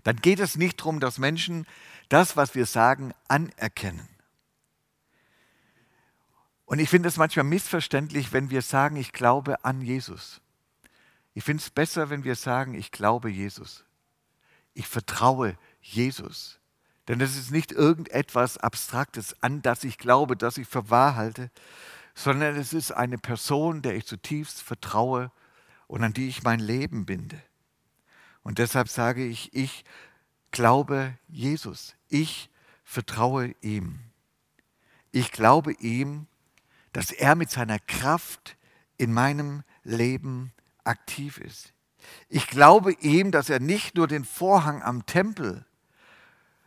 Dann 0.03 0.17
geht 0.17 0.41
es 0.41 0.57
nicht 0.57 0.81
darum, 0.81 1.01
dass 1.01 1.19
Menschen 1.19 1.67
das, 2.09 2.37
was 2.37 2.55
wir 2.55 2.67
sagen, 2.67 3.13
anerkennen. 3.29 4.09
Und 6.67 6.81
ich 6.81 6.91
finde 6.91 7.09
es 7.09 7.17
manchmal 7.17 7.45
missverständlich, 7.45 8.33
wenn 8.33 8.51
wir 8.51 8.61
sagen, 8.61 8.97
ich 8.97 9.13
glaube 9.13 9.65
an 9.65 9.81
Jesus. 9.81 10.41
Ich 11.33 11.45
finde 11.45 11.63
es 11.63 11.71
besser, 11.71 12.11
wenn 12.11 12.25
wir 12.25 12.35
sagen, 12.35 12.75
ich 12.75 12.91
glaube 12.91 13.31
Jesus. 13.31 13.85
Ich 14.75 14.89
vertraue 14.89 15.57
Jesus. 15.81 16.59
Denn 17.07 17.21
das 17.21 17.37
ist 17.37 17.53
nicht 17.53 17.71
irgendetwas 17.71 18.59
Abstraktes, 18.59 19.41
an 19.43 19.63
das 19.63 19.85
ich 19.85 19.97
glaube, 19.97 20.37
das 20.37 20.59
ich 20.59 20.67
für 20.67 20.91
wahr 20.91 21.15
halte, 21.15 21.51
sondern 22.15 22.57
es 22.57 22.73
ist 22.73 22.91
eine 22.91 23.19
Person, 23.19 23.81
der 23.81 23.95
ich 23.95 24.07
zutiefst 24.07 24.61
vertraue 24.61 25.31
und 25.87 26.03
an 26.03 26.15
die 26.15 26.29
ich 26.29 26.43
mein 26.43 26.59
Leben 26.59 27.07
binde. 27.07 27.41
Und 28.43 28.59
deshalb 28.59 28.89
sage 28.89 29.25
ich, 29.25 29.55
ich 29.55 29.85
glaube 30.51 31.17
Jesus. 31.29 31.95
Ich 32.09 32.51
vertraue 32.83 33.55
ihm. 33.61 34.01
Ich 35.13 35.31
glaube 35.31 35.73
ihm 35.73 36.27
dass 36.97 37.11
er 37.11 37.35
mit 37.35 37.51
seiner 37.51 37.79
Kraft 37.79 38.57
in 38.97 39.13
meinem 39.13 39.65
Leben 39.85 40.55
aktiv 40.83 41.37
ist. 41.37 41.75
Ich 42.31 42.47
glaube 42.47 42.93
ihm, 42.93 43.33
dass 43.33 43.51
er 43.51 43.61
nicht 43.61 43.97
nur 43.97 44.09
den 44.09 44.25
Vorhang 44.25 44.83
am 44.83 45.05
Tempel, 45.05 45.67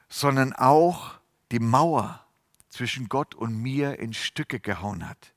sondern 0.08 0.54
auch 0.54 1.16
die 1.52 1.58
Mauer 1.58 2.24
zwischen 2.70 3.10
Gott 3.10 3.34
und 3.34 3.60
mir 3.60 3.98
in 3.98 4.14
Stücke 4.14 4.60
gehauen 4.60 5.10
hat. 5.10 5.34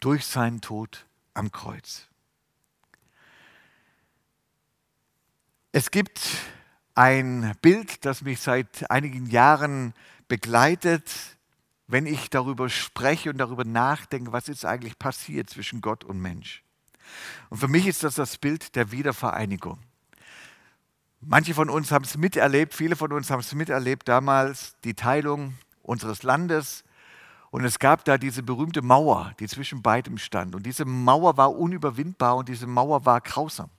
Durch 0.00 0.26
seinen 0.26 0.60
Tod 0.60 1.06
am 1.32 1.52
Kreuz. 1.52 2.08
Es 5.70 5.92
gibt 5.92 6.28
ein 6.96 7.54
Bild, 7.62 8.04
das 8.04 8.22
mich 8.22 8.40
seit 8.40 8.90
einigen 8.90 9.26
Jahren 9.26 9.94
begleitet, 10.26 11.33
wenn 11.86 12.06
ich 12.06 12.30
darüber 12.30 12.68
spreche 12.68 13.30
und 13.30 13.38
darüber 13.38 13.64
nachdenke, 13.64 14.32
was 14.32 14.48
ist 14.48 14.64
eigentlich 14.64 14.98
passiert 14.98 15.50
zwischen 15.50 15.80
Gott 15.80 16.04
und 16.04 16.20
Mensch. 16.20 16.62
Und 17.50 17.58
für 17.58 17.68
mich 17.68 17.86
ist 17.86 18.02
das 18.02 18.14
das 18.14 18.38
Bild 18.38 18.74
der 18.76 18.90
Wiedervereinigung. 18.90 19.78
Manche 21.20 21.54
von 21.54 21.70
uns 21.70 21.90
haben 21.90 22.04
es 22.04 22.16
miterlebt, 22.16 22.74
viele 22.74 22.96
von 22.96 23.12
uns 23.12 23.30
haben 23.30 23.40
es 23.40 23.54
miterlebt 23.54 24.08
damals, 24.08 24.76
die 24.84 24.94
Teilung 24.94 25.54
unseres 25.82 26.22
Landes. 26.22 26.84
Und 27.50 27.64
es 27.64 27.78
gab 27.78 28.04
da 28.04 28.18
diese 28.18 28.42
berühmte 28.42 28.82
Mauer, 28.82 29.32
die 29.38 29.46
zwischen 29.46 29.80
beidem 29.80 30.18
stand. 30.18 30.54
Und 30.54 30.66
diese 30.66 30.84
Mauer 30.84 31.36
war 31.36 31.54
unüberwindbar 31.56 32.36
und 32.36 32.48
diese 32.48 32.66
Mauer 32.66 33.06
war 33.06 33.20
grausam. 33.20 33.70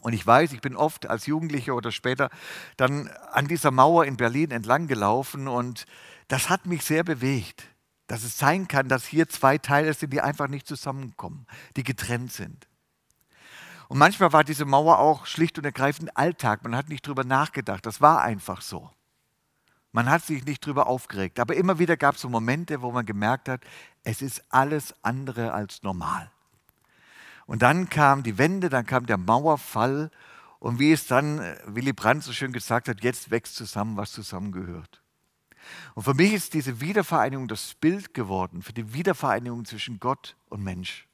Und 0.00 0.12
ich 0.14 0.26
weiß, 0.26 0.52
ich 0.52 0.60
bin 0.60 0.76
oft 0.76 1.08
als 1.08 1.26
Jugendlicher 1.26 1.74
oder 1.74 1.92
später 1.92 2.30
dann 2.76 3.08
an 3.32 3.46
dieser 3.46 3.70
Mauer 3.70 4.04
in 4.04 4.16
Berlin 4.16 4.50
entlang 4.50 4.86
gelaufen 4.86 5.48
und 5.48 5.84
das 6.28 6.48
hat 6.48 6.66
mich 6.66 6.84
sehr 6.84 7.04
bewegt, 7.04 7.64
dass 8.06 8.24
es 8.24 8.38
sein 8.38 8.68
kann, 8.68 8.88
dass 8.88 9.06
hier 9.06 9.28
zwei 9.28 9.58
Teile 9.58 9.92
sind, 9.94 10.12
die 10.12 10.20
einfach 10.20 10.48
nicht 10.48 10.66
zusammenkommen, 10.66 11.46
die 11.76 11.84
getrennt 11.84 12.32
sind. 12.32 12.66
Und 13.88 13.98
manchmal 13.98 14.32
war 14.32 14.42
diese 14.42 14.64
Mauer 14.64 14.98
auch 14.98 15.26
schlicht 15.26 15.58
und 15.58 15.64
ergreifend 15.64 16.16
Alltag. 16.16 16.62
Man 16.62 16.74
hat 16.74 16.88
nicht 16.88 17.06
drüber 17.06 17.24
nachgedacht. 17.24 17.84
Das 17.84 18.00
war 18.00 18.22
einfach 18.22 18.62
so. 18.62 18.90
Man 19.92 20.08
hat 20.08 20.24
sich 20.24 20.46
nicht 20.46 20.64
drüber 20.64 20.86
aufgeregt. 20.86 21.38
Aber 21.38 21.54
immer 21.54 21.78
wieder 21.78 21.98
gab 21.98 22.14
es 22.14 22.22
so 22.22 22.30
Momente, 22.30 22.80
wo 22.80 22.90
man 22.90 23.04
gemerkt 23.04 23.50
hat, 23.50 23.62
es 24.02 24.22
ist 24.22 24.42
alles 24.48 24.94
andere 25.02 25.52
als 25.52 25.82
normal. 25.82 26.30
Und 27.44 27.60
dann 27.60 27.90
kam 27.90 28.22
die 28.22 28.38
Wende, 28.38 28.70
dann 28.70 28.86
kam 28.86 29.04
der 29.04 29.18
Mauerfall. 29.18 30.10
Und 30.58 30.78
wie 30.78 30.92
es 30.92 31.06
dann 31.06 31.40
äh, 31.40 31.58
Willy 31.66 31.92
Brandt 31.92 32.24
so 32.24 32.32
schön 32.32 32.52
gesagt 32.52 32.88
hat, 32.88 33.04
jetzt 33.04 33.30
wächst 33.30 33.56
zusammen, 33.56 33.98
was 33.98 34.12
zusammengehört. 34.12 35.01
Und 35.94 36.04
für 36.04 36.14
mich 36.14 36.32
ist 36.32 36.54
diese 36.54 36.80
Wiedervereinigung 36.80 37.48
das 37.48 37.74
Bild 37.74 38.14
geworden 38.14 38.62
für 38.62 38.72
die 38.72 38.92
Wiedervereinigung 38.92 39.64
zwischen 39.64 40.00
Gott 40.00 40.36
und 40.48 40.62
Mensch. 40.62 41.06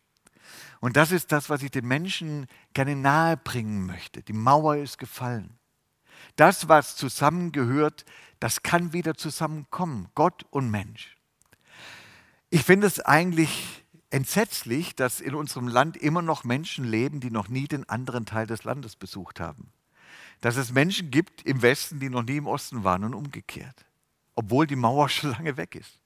Und 0.81 0.97
das 0.97 1.12
ist 1.12 1.33
das, 1.33 1.51
was 1.51 1.62
ich 1.62 1.71
den 1.71 1.87
Menschen 1.87 2.47
gerne 2.73 2.97
nahe 2.97 3.37
bringen 3.37 3.87
möchte. 3.87 4.23
Die 4.23 4.33
Mauer 4.33 4.77
ist 4.77 4.99
gefallen. 4.99 5.59
Das, 6.37 6.68
was 6.68 6.97
zusammengehört, 6.97 8.05
das 8.40 8.62
kann 8.62 8.92
wieder 8.92 9.14
zusammenkommen, 9.14 10.09
Gott 10.14 10.44
und 10.51 10.71
Mensch. 10.71 11.16
Ich 12.51 12.62
finde 12.62 12.87
es 12.87 13.01
eigentlich 13.01 13.85
entsetzlich, 14.11 14.94
dass 14.97 15.21
in 15.21 15.35
unserem 15.35 15.68
Land 15.68 15.97
immer 15.97 16.23
noch 16.23 16.44
Menschen 16.44 16.85
leben, 16.85 17.21
die 17.21 17.31
noch 17.31 17.49
nie 17.49 17.68
den 17.68 17.88
anderen 17.88 18.25
Teil 18.25 18.47
des 18.47 18.64
Landes 18.64 18.97
besucht 18.97 19.40
haben. 19.40 19.73
Dass 20.40 20.57
es 20.57 20.73
Menschen 20.73 21.11
gibt 21.11 21.42
im 21.42 21.62
Westen, 21.62 22.01
die 22.01 22.09
noch 22.09 22.23
nie 22.23 22.37
im 22.37 22.47
Osten 22.47 22.85
waren 22.85 23.05
und 23.05 23.14
umgekehrt, 23.14 23.85
obwohl 24.38 24.68
die 24.68 24.77
Mauer 24.77 25.09
schon 25.09 25.33
lange 25.33 25.57
weg 25.57 25.74
ist. 25.74 25.98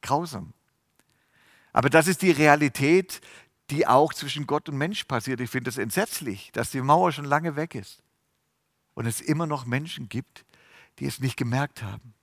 Grausam. 0.00 0.52
Aber 1.72 1.90
das 1.90 2.06
ist 2.06 2.22
die 2.22 2.30
Realität, 2.30 3.20
die 3.70 3.88
auch 3.88 4.14
zwischen 4.14 4.46
Gott 4.46 4.68
und 4.68 4.78
Mensch 4.78 5.02
passiert. 5.04 5.40
Ich 5.40 5.50
finde 5.50 5.70
es 5.70 5.76
entsetzlich, 5.76 6.52
dass 6.52 6.70
die 6.70 6.80
Mauer 6.80 7.10
schon 7.10 7.24
lange 7.24 7.56
weg 7.56 7.74
ist 7.74 8.04
und 8.94 9.06
es 9.06 9.20
immer 9.20 9.48
noch 9.48 9.66
Menschen 9.66 10.08
gibt, 10.08 10.44
die 11.00 11.06
es 11.06 11.18
nicht 11.18 11.36
gemerkt 11.36 11.82
haben. 11.82 12.14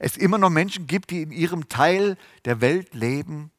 Es 0.00 0.16
immer 0.16 0.36
noch 0.36 0.50
Menschen 0.50 0.88
gibt, 0.88 1.10
die 1.10 1.22
in 1.22 1.30
ihrem 1.30 1.68
Teil 1.68 2.18
der 2.44 2.60
Welt 2.60 2.92
leben 2.92 3.52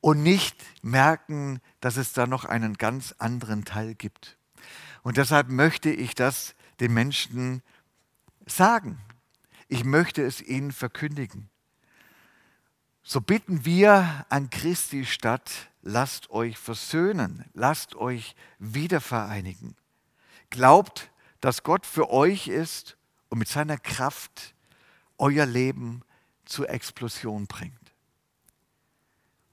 und 0.00 0.22
nicht 0.22 0.56
merken, 0.82 1.60
dass 1.80 1.98
es 1.98 2.14
da 2.14 2.26
noch 2.26 2.46
einen 2.46 2.74
ganz 2.74 3.14
anderen 3.18 3.66
Teil 3.66 3.94
gibt. 3.94 4.38
Und 5.02 5.18
deshalb 5.18 5.50
möchte 5.50 5.90
ich 5.90 6.14
das 6.14 6.54
den 6.80 6.94
Menschen 6.94 7.62
sagen. 8.46 8.98
Ich 9.74 9.82
möchte 9.82 10.22
es 10.22 10.40
ihnen 10.40 10.70
verkündigen. 10.70 11.50
So 13.02 13.20
bitten 13.20 13.64
wir 13.64 14.24
an 14.28 14.48
Christi 14.48 15.04
statt, 15.04 15.50
lasst 15.82 16.30
euch 16.30 16.56
versöhnen, 16.56 17.44
lasst 17.54 17.96
euch 17.96 18.36
wiedervereinigen. 18.60 19.74
Glaubt, 20.48 21.10
dass 21.40 21.64
Gott 21.64 21.86
für 21.86 22.08
euch 22.10 22.46
ist 22.46 22.96
und 23.30 23.38
mit 23.38 23.48
seiner 23.48 23.76
Kraft 23.76 24.54
euer 25.18 25.44
Leben 25.44 26.02
zur 26.44 26.70
Explosion 26.70 27.48
bringt. 27.48 27.92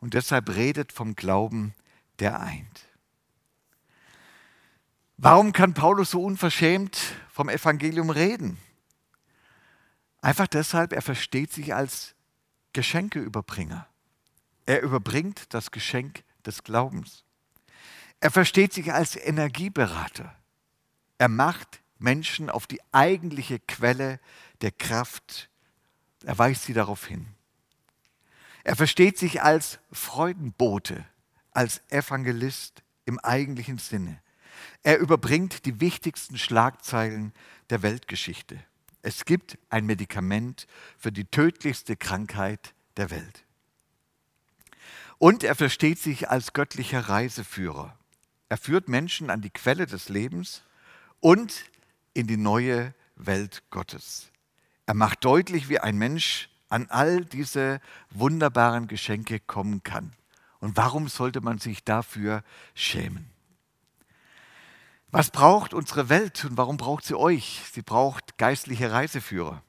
Und 0.01 0.13
deshalb 0.13 0.49
redet 0.49 0.91
vom 0.91 1.15
Glauben, 1.15 1.73
der 2.19 2.39
eint. 2.39 2.86
Warum 5.17 5.51
kann 5.51 5.73
Paulus 5.73 6.12
so 6.12 6.23
unverschämt 6.23 7.15
vom 7.31 7.49
Evangelium 7.49 8.12
reden? 8.12 8.60
Einfach 10.21 10.47
deshalb, 10.47 10.93
er 10.93 11.01
versteht 11.01 11.51
sich 11.51 11.73
als 11.73 12.15
Geschenkeüberbringer. 12.73 13.88
Er 14.65 14.81
überbringt 14.81 15.53
das 15.53 15.71
Geschenk 15.71 16.23
des 16.45 16.63
Glaubens. 16.63 17.23
Er 18.19 18.31
versteht 18.31 18.71
sich 18.71 18.93
als 18.93 19.15
Energieberater. 19.15 20.36
Er 21.17 21.27
macht 21.27 21.81
Menschen 21.97 22.49
auf 22.49 22.67
die 22.67 22.79
eigentliche 22.91 23.60
Quelle 23.60 24.19
der 24.62 24.71
Kraft. 24.71 25.49
Er 26.23 26.38
weist 26.38 26.63
sie 26.63 26.73
darauf 26.73 27.05
hin. 27.05 27.27
Er 28.63 28.75
versteht 28.75 29.17
sich 29.17 29.41
als 29.41 29.79
Freudenbote, 29.91 31.03
als 31.51 31.81
Evangelist 31.89 32.84
im 33.05 33.19
eigentlichen 33.19 33.79
Sinne. 33.79 34.21
Er 34.84 34.99
überbringt 34.99 35.65
die 35.65 35.79
wichtigsten 35.79 36.38
Schlagzeilen 36.38 37.34
der 37.71 37.81
Weltgeschichte. 37.81 38.63
Es 39.02 39.26
gibt 39.26 39.58
ein 39.70 39.86
Medikament 39.86 40.68
für 40.98 41.12
die 41.12 41.26
tödlichste 41.26 41.96
Krankheit 41.96 42.74
der 42.98 43.10
Welt. 43.10 43.46
Und 45.18 45.44
er 45.44 45.56
versteht 45.56 46.00
sich 46.00 46.30
als 46.30 46.54
göttlicher 46.54 47.02
Reiseführer. 47.02 47.98
Er 48.50 48.58
führt 48.58 48.90
Menschen 48.90 49.30
an 49.30 49.42
die 49.42 49.50
Quelle 49.50 49.86
des 49.86 50.10
Lebens 50.10 50.64
und 51.20 51.66
in 52.14 52.28
die 52.28 52.38
neue 52.38 52.94
Welt 53.16 53.64
Gottes. 53.70 54.32
Er 54.86 54.94
macht 54.94 55.24
deutlich, 55.24 55.70
wie 55.70 55.80
ein 55.80 55.98
Mensch 55.98 56.50
an 56.70 56.88
all 56.90 57.24
diese 57.26 57.80
wunderbaren 58.10 58.88
Geschenke 58.88 59.40
kommen 59.40 59.84
kann. 59.84 60.14
Und 60.60 60.78
warum 60.78 61.08
sollte 61.08 61.42
man 61.42 61.60
sich 61.60 61.84
dafür 61.84 62.44
schämen? 62.74 63.30
Was 65.12 65.30
braucht 65.30 65.74
unsere 65.74 66.08
Welt 66.08 66.45
und 66.45 66.56
warum 66.56 66.78
braucht 66.78 67.04
sie 67.04 67.15
euch? 67.15 67.62
Sie 67.74 67.82
braucht 67.82 68.38
geistliche 68.38 68.91
Reiseführer. 68.91 69.62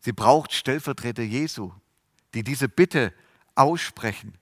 Sie 0.00 0.12
braucht 0.12 0.54
Stellvertreter 0.54 1.22
Jesu, 1.22 1.72
die 2.32 2.42
diese 2.42 2.66
Bitte 2.66 3.12
aussprechen. 3.54 4.38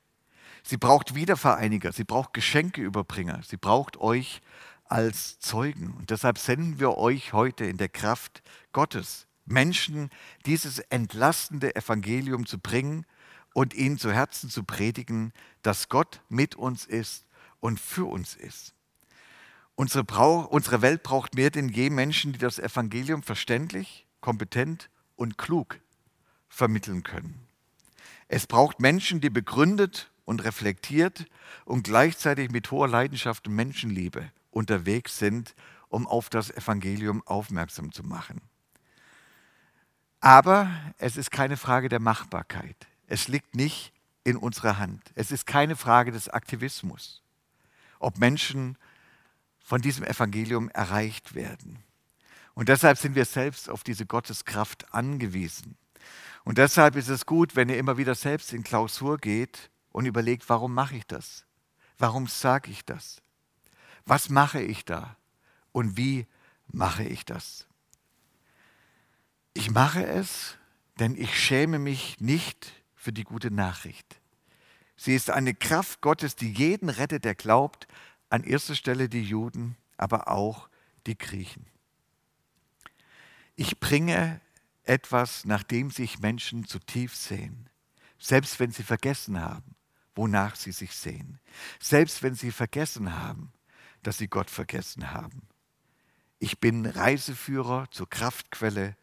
Sie 0.62 0.76
braucht 0.76 1.16
Wiedervereiniger, 1.16 1.90
sie 1.90 2.04
braucht 2.04 2.32
Geschenkeüberbringer, 2.32 3.42
sie 3.42 3.56
braucht 3.56 3.96
euch 3.96 4.40
als 4.84 5.40
Zeugen. 5.40 5.94
Und 5.94 6.10
deshalb 6.10 6.38
senden 6.38 6.78
wir 6.78 6.96
euch 6.96 7.32
heute 7.32 7.64
in 7.64 7.76
der 7.76 7.88
Kraft 7.88 8.42
Gottes 8.72 9.26
Menschen 9.46 10.10
dieses 10.46 10.78
entlastende 10.78 11.74
Evangelium 11.74 12.46
zu 12.46 12.58
bringen 12.58 13.04
und 13.52 13.74
ihnen 13.74 13.98
zu 13.98 14.12
Herzen 14.12 14.48
zu 14.48 14.62
predigen, 14.62 15.32
dass 15.62 15.88
Gott 15.88 16.22
mit 16.28 16.54
uns 16.54 16.86
ist 16.86 17.26
und 17.58 17.80
für 17.80 18.06
uns 18.06 18.36
ist. 18.36 18.74
Unsere, 19.76 20.04
Brauch, 20.04 20.46
unsere 20.46 20.82
Welt 20.82 21.02
braucht 21.02 21.34
mehr 21.34 21.50
denn 21.50 21.68
je 21.68 21.90
Menschen, 21.90 22.32
die 22.32 22.38
das 22.38 22.58
Evangelium 22.58 23.22
verständlich, 23.22 24.06
kompetent 24.20 24.88
und 25.16 25.36
klug 25.36 25.80
vermitteln 26.48 27.02
können. 27.02 27.46
Es 28.28 28.46
braucht 28.46 28.80
Menschen, 28.80 29.20
die 29.20 29.30
begründet 29.30 30.10
und 30.24 30.44
reflektiert 30.44 31.26
und 31.64 31.84
gleichzeitig 31.84 32.50
mit 32.50 32.70
hoher 32.70 32.88
Leidenschaft 32.88 33.48
und 33.48 33.54
Menschenliebe 33.54 34.30
unterwegs 34.50 35.18
sind, 35.18 35.54
um 35.88 36.06
auf 36.06 36.30
das 36.30 36.50
Evangelium 36.50 37.22
aufmerksam 37.26 37.92
zu 37.92 38.02
machen. 38.02 38.40
Aber 40.20 40.70
es 40.98 41.16
ist 41.16 41.30
keine 41.30 41.56
Frage 41.56 41.88
der 41.88 42.00
Machbarkeit. 42.00 42.86
Es 43.06 43.28
liegt 43.28 43.54
nicht 43.54 43.92
in 44.22 44.36
unserer 44.36 44.78
Hand. 44.78 45.02
Es 45.14 45.30
ist 45.30 45.46
keine 45.46 45.76
Frage 45.76 46.12
des 46.12 46.28
Aktivismus, 46.30 47.22
ob 47.98 48.18
Menschen 48.18 48.78
von 49.64 49.80
diesem 49.80 50.04
Evangelium 50.04 50.68
erreicht 50.68 51.34
werden. 51.34 51.82
Und 52.54 52.68
deshalb 52.68 52.98
sind 52.98 53.16
wir 53.16 53.24
selbst 53.24 53.68
auf 53.68 53.82
diese 53.82 54.06
Gotteskraft 54.06 54.94
angewiesen. 54.94 55.76
Und 56.44 56.58
deshalb 56.58 56.94
ist 56.94 57.08
es 57.08 57.26
gut, 57.26 57.56
wenn 57.56 57.70
ihr 57.70 57.78
immer 57.78 57.96
wieder 57.96 58.14
selbst 58.14 58.52
in 58.52 58.62
Klausur 58.62 59.16
geht 59.16 59.70
und 59.90 60.04
überlegt, 60.04 60.48
warum 60.50 60.74
mache 60.74 60.96
ich 60.96 61.06
das? 61.06 61.46
Warum 61.98 62.26
sage 62.26 62.70
ich 62.70 62.84
das? 62.84 63.22
Was 64.04 64.28
mache 64.28 64.60
ich 64.60 64.84
da? 64.84 65.16
Und 65.72 65.96
wie 65.96 66.26
mache 66.68 67.04
ich 67.04 67.24
das? 67.24 67.66
Ich 69.54 69.70
mache 69.70 70.04
es, 70.04 70.58
denn 70.98 71.16
ich 71.16 71.42
schäme 71.42 71.78
mich 71.78 72.20
nicht 72.20 72.72
für 72.94 73.12
die 73.12 73.24
gute 73.24 73.50
Nachricht. 73.50 74.20
Sie 74.96 75.14
ist 75.14 75.30
eine 75.30 75.54
Kraft 75.54 76.02
Gottes, 76.02 76.36
die 76.36 76.52
jeden 76.52 76.90
rettet, 76.90 77.24
der 77.24 77.34
glaubt, 77.34 77.88
an 78.34 78.42
erster 78.42 78.74
Stelle 78.74 79.08
die 79.08 79.22
Juden, 79.22 79.76
aber 79.96 80.26
auch 80.26 80.68
die 81.06 81.16
Griechen. 81.16 81.66
Ich 83.54 83.78
bringe 83.78 84.40
etwas, 84.82 85.44
nach 85.44 85.62
dem 85.62 85.92
sich 85.92 86.18
Menschen 86.18 86.66
zutiefst 86.66 87.22
sehen, 87.22 87.70
selbst 88.18 88.58
wenn 88.58 88.72
sie 88.72 88.82
vergessen 88.82 89.40
haben, 89.40 89.76
wonach 90.16 90.56
sie 90.56 90.72
sich 90.72 90.96
sehen, 90.96 91.38
selbst 91.78 92.24
wenn 92.24 92.34
sie 92.34 92.50
vergessen 92.50 93.16
haben, 93.16 93.52
dass 94.02 94.18
sie 94.18 94.26
Gott 94.26 94.50
vergessen 94.50 95.12
haben. 95.12 95.46
Ich 96.40 96.58
bin 96.58 96.86
Reiseführer 96.86 97.86
zur 97.92 98.10
Kraftquelle 98.10 98.96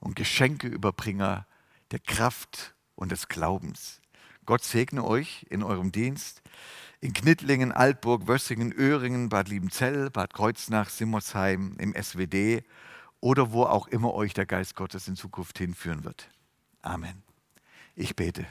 und 0.00 0.16
Geschenkeüberbringer 0.16 1.46
der 1.92 2.00
Kraft 2.00 2.74
und 2.94 3.10
des 3.10 3.28
Glaubens. 3.28 4.02
Gott 4.44 4.62
segne 4.62 5.02
euch 5.02 5.46
in 5.48 5.62
eurem 5.62 5.92
Dienst 5.92 6.42
in 7.00 7.12
Knittlingen, 7.12 7.72
Altburg, 7.72 8.28
Wössingen, 8.28 8.72
Öhringen, 8.72 9.28
Bad 9.28 9.48
Liebenzell, 9.48 10.10
Bad 10.10 10.32
Kreuznach, 10.32 10.90
Simmersheim, 10.90 11.74
im 11.78 11.94
SWT 11.94 12.62
oder 13.20 13.52
wo 13.52 13.64
auch 13.64 13.88
immer 13.88 14.14
euch 14.14 14.34
der 14.34 14.46
Geist 14.46 14.76
Gottes 14.76 15.08
in 15.08 15.16
Zukunft 15.16 15.58
hinführen 15.58 16.04
wird. 16.04 16.28
Amen. 16.82 17.22
Ich 17.94 18.14
bete. 18.14 18.46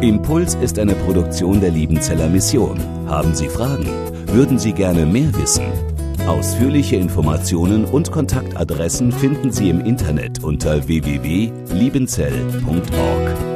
Impuls 0.00 0.54
ist 0.54 0.78
eine 0.78 0.94
Produktion 0.94 1.60
der 1.60 1.70
Liebenzeller 1.70 2.28
Mission. 2.28 2.78
Haben 3.08 3.34
Sie 3.34 3.48
Fragen? 3.48 3.86
Würden 4.28 4.58
Sie 4.58 4.72
gerne 4.72 5.06
mehr 5.06 5.34
wissen? 5.34 5.66
Ausführliche 6.26 6.96
Informationen 6.96 7.86
und 7.86 8.12
Kontaktadressen 8.12 9.12
finden 9.12 9.52
Sie 9.52 9.70
im 9.70 9.80
Internet 9.80 10.44
unter 10.44 10.86
www.liebenzell.org. 10.86 13.55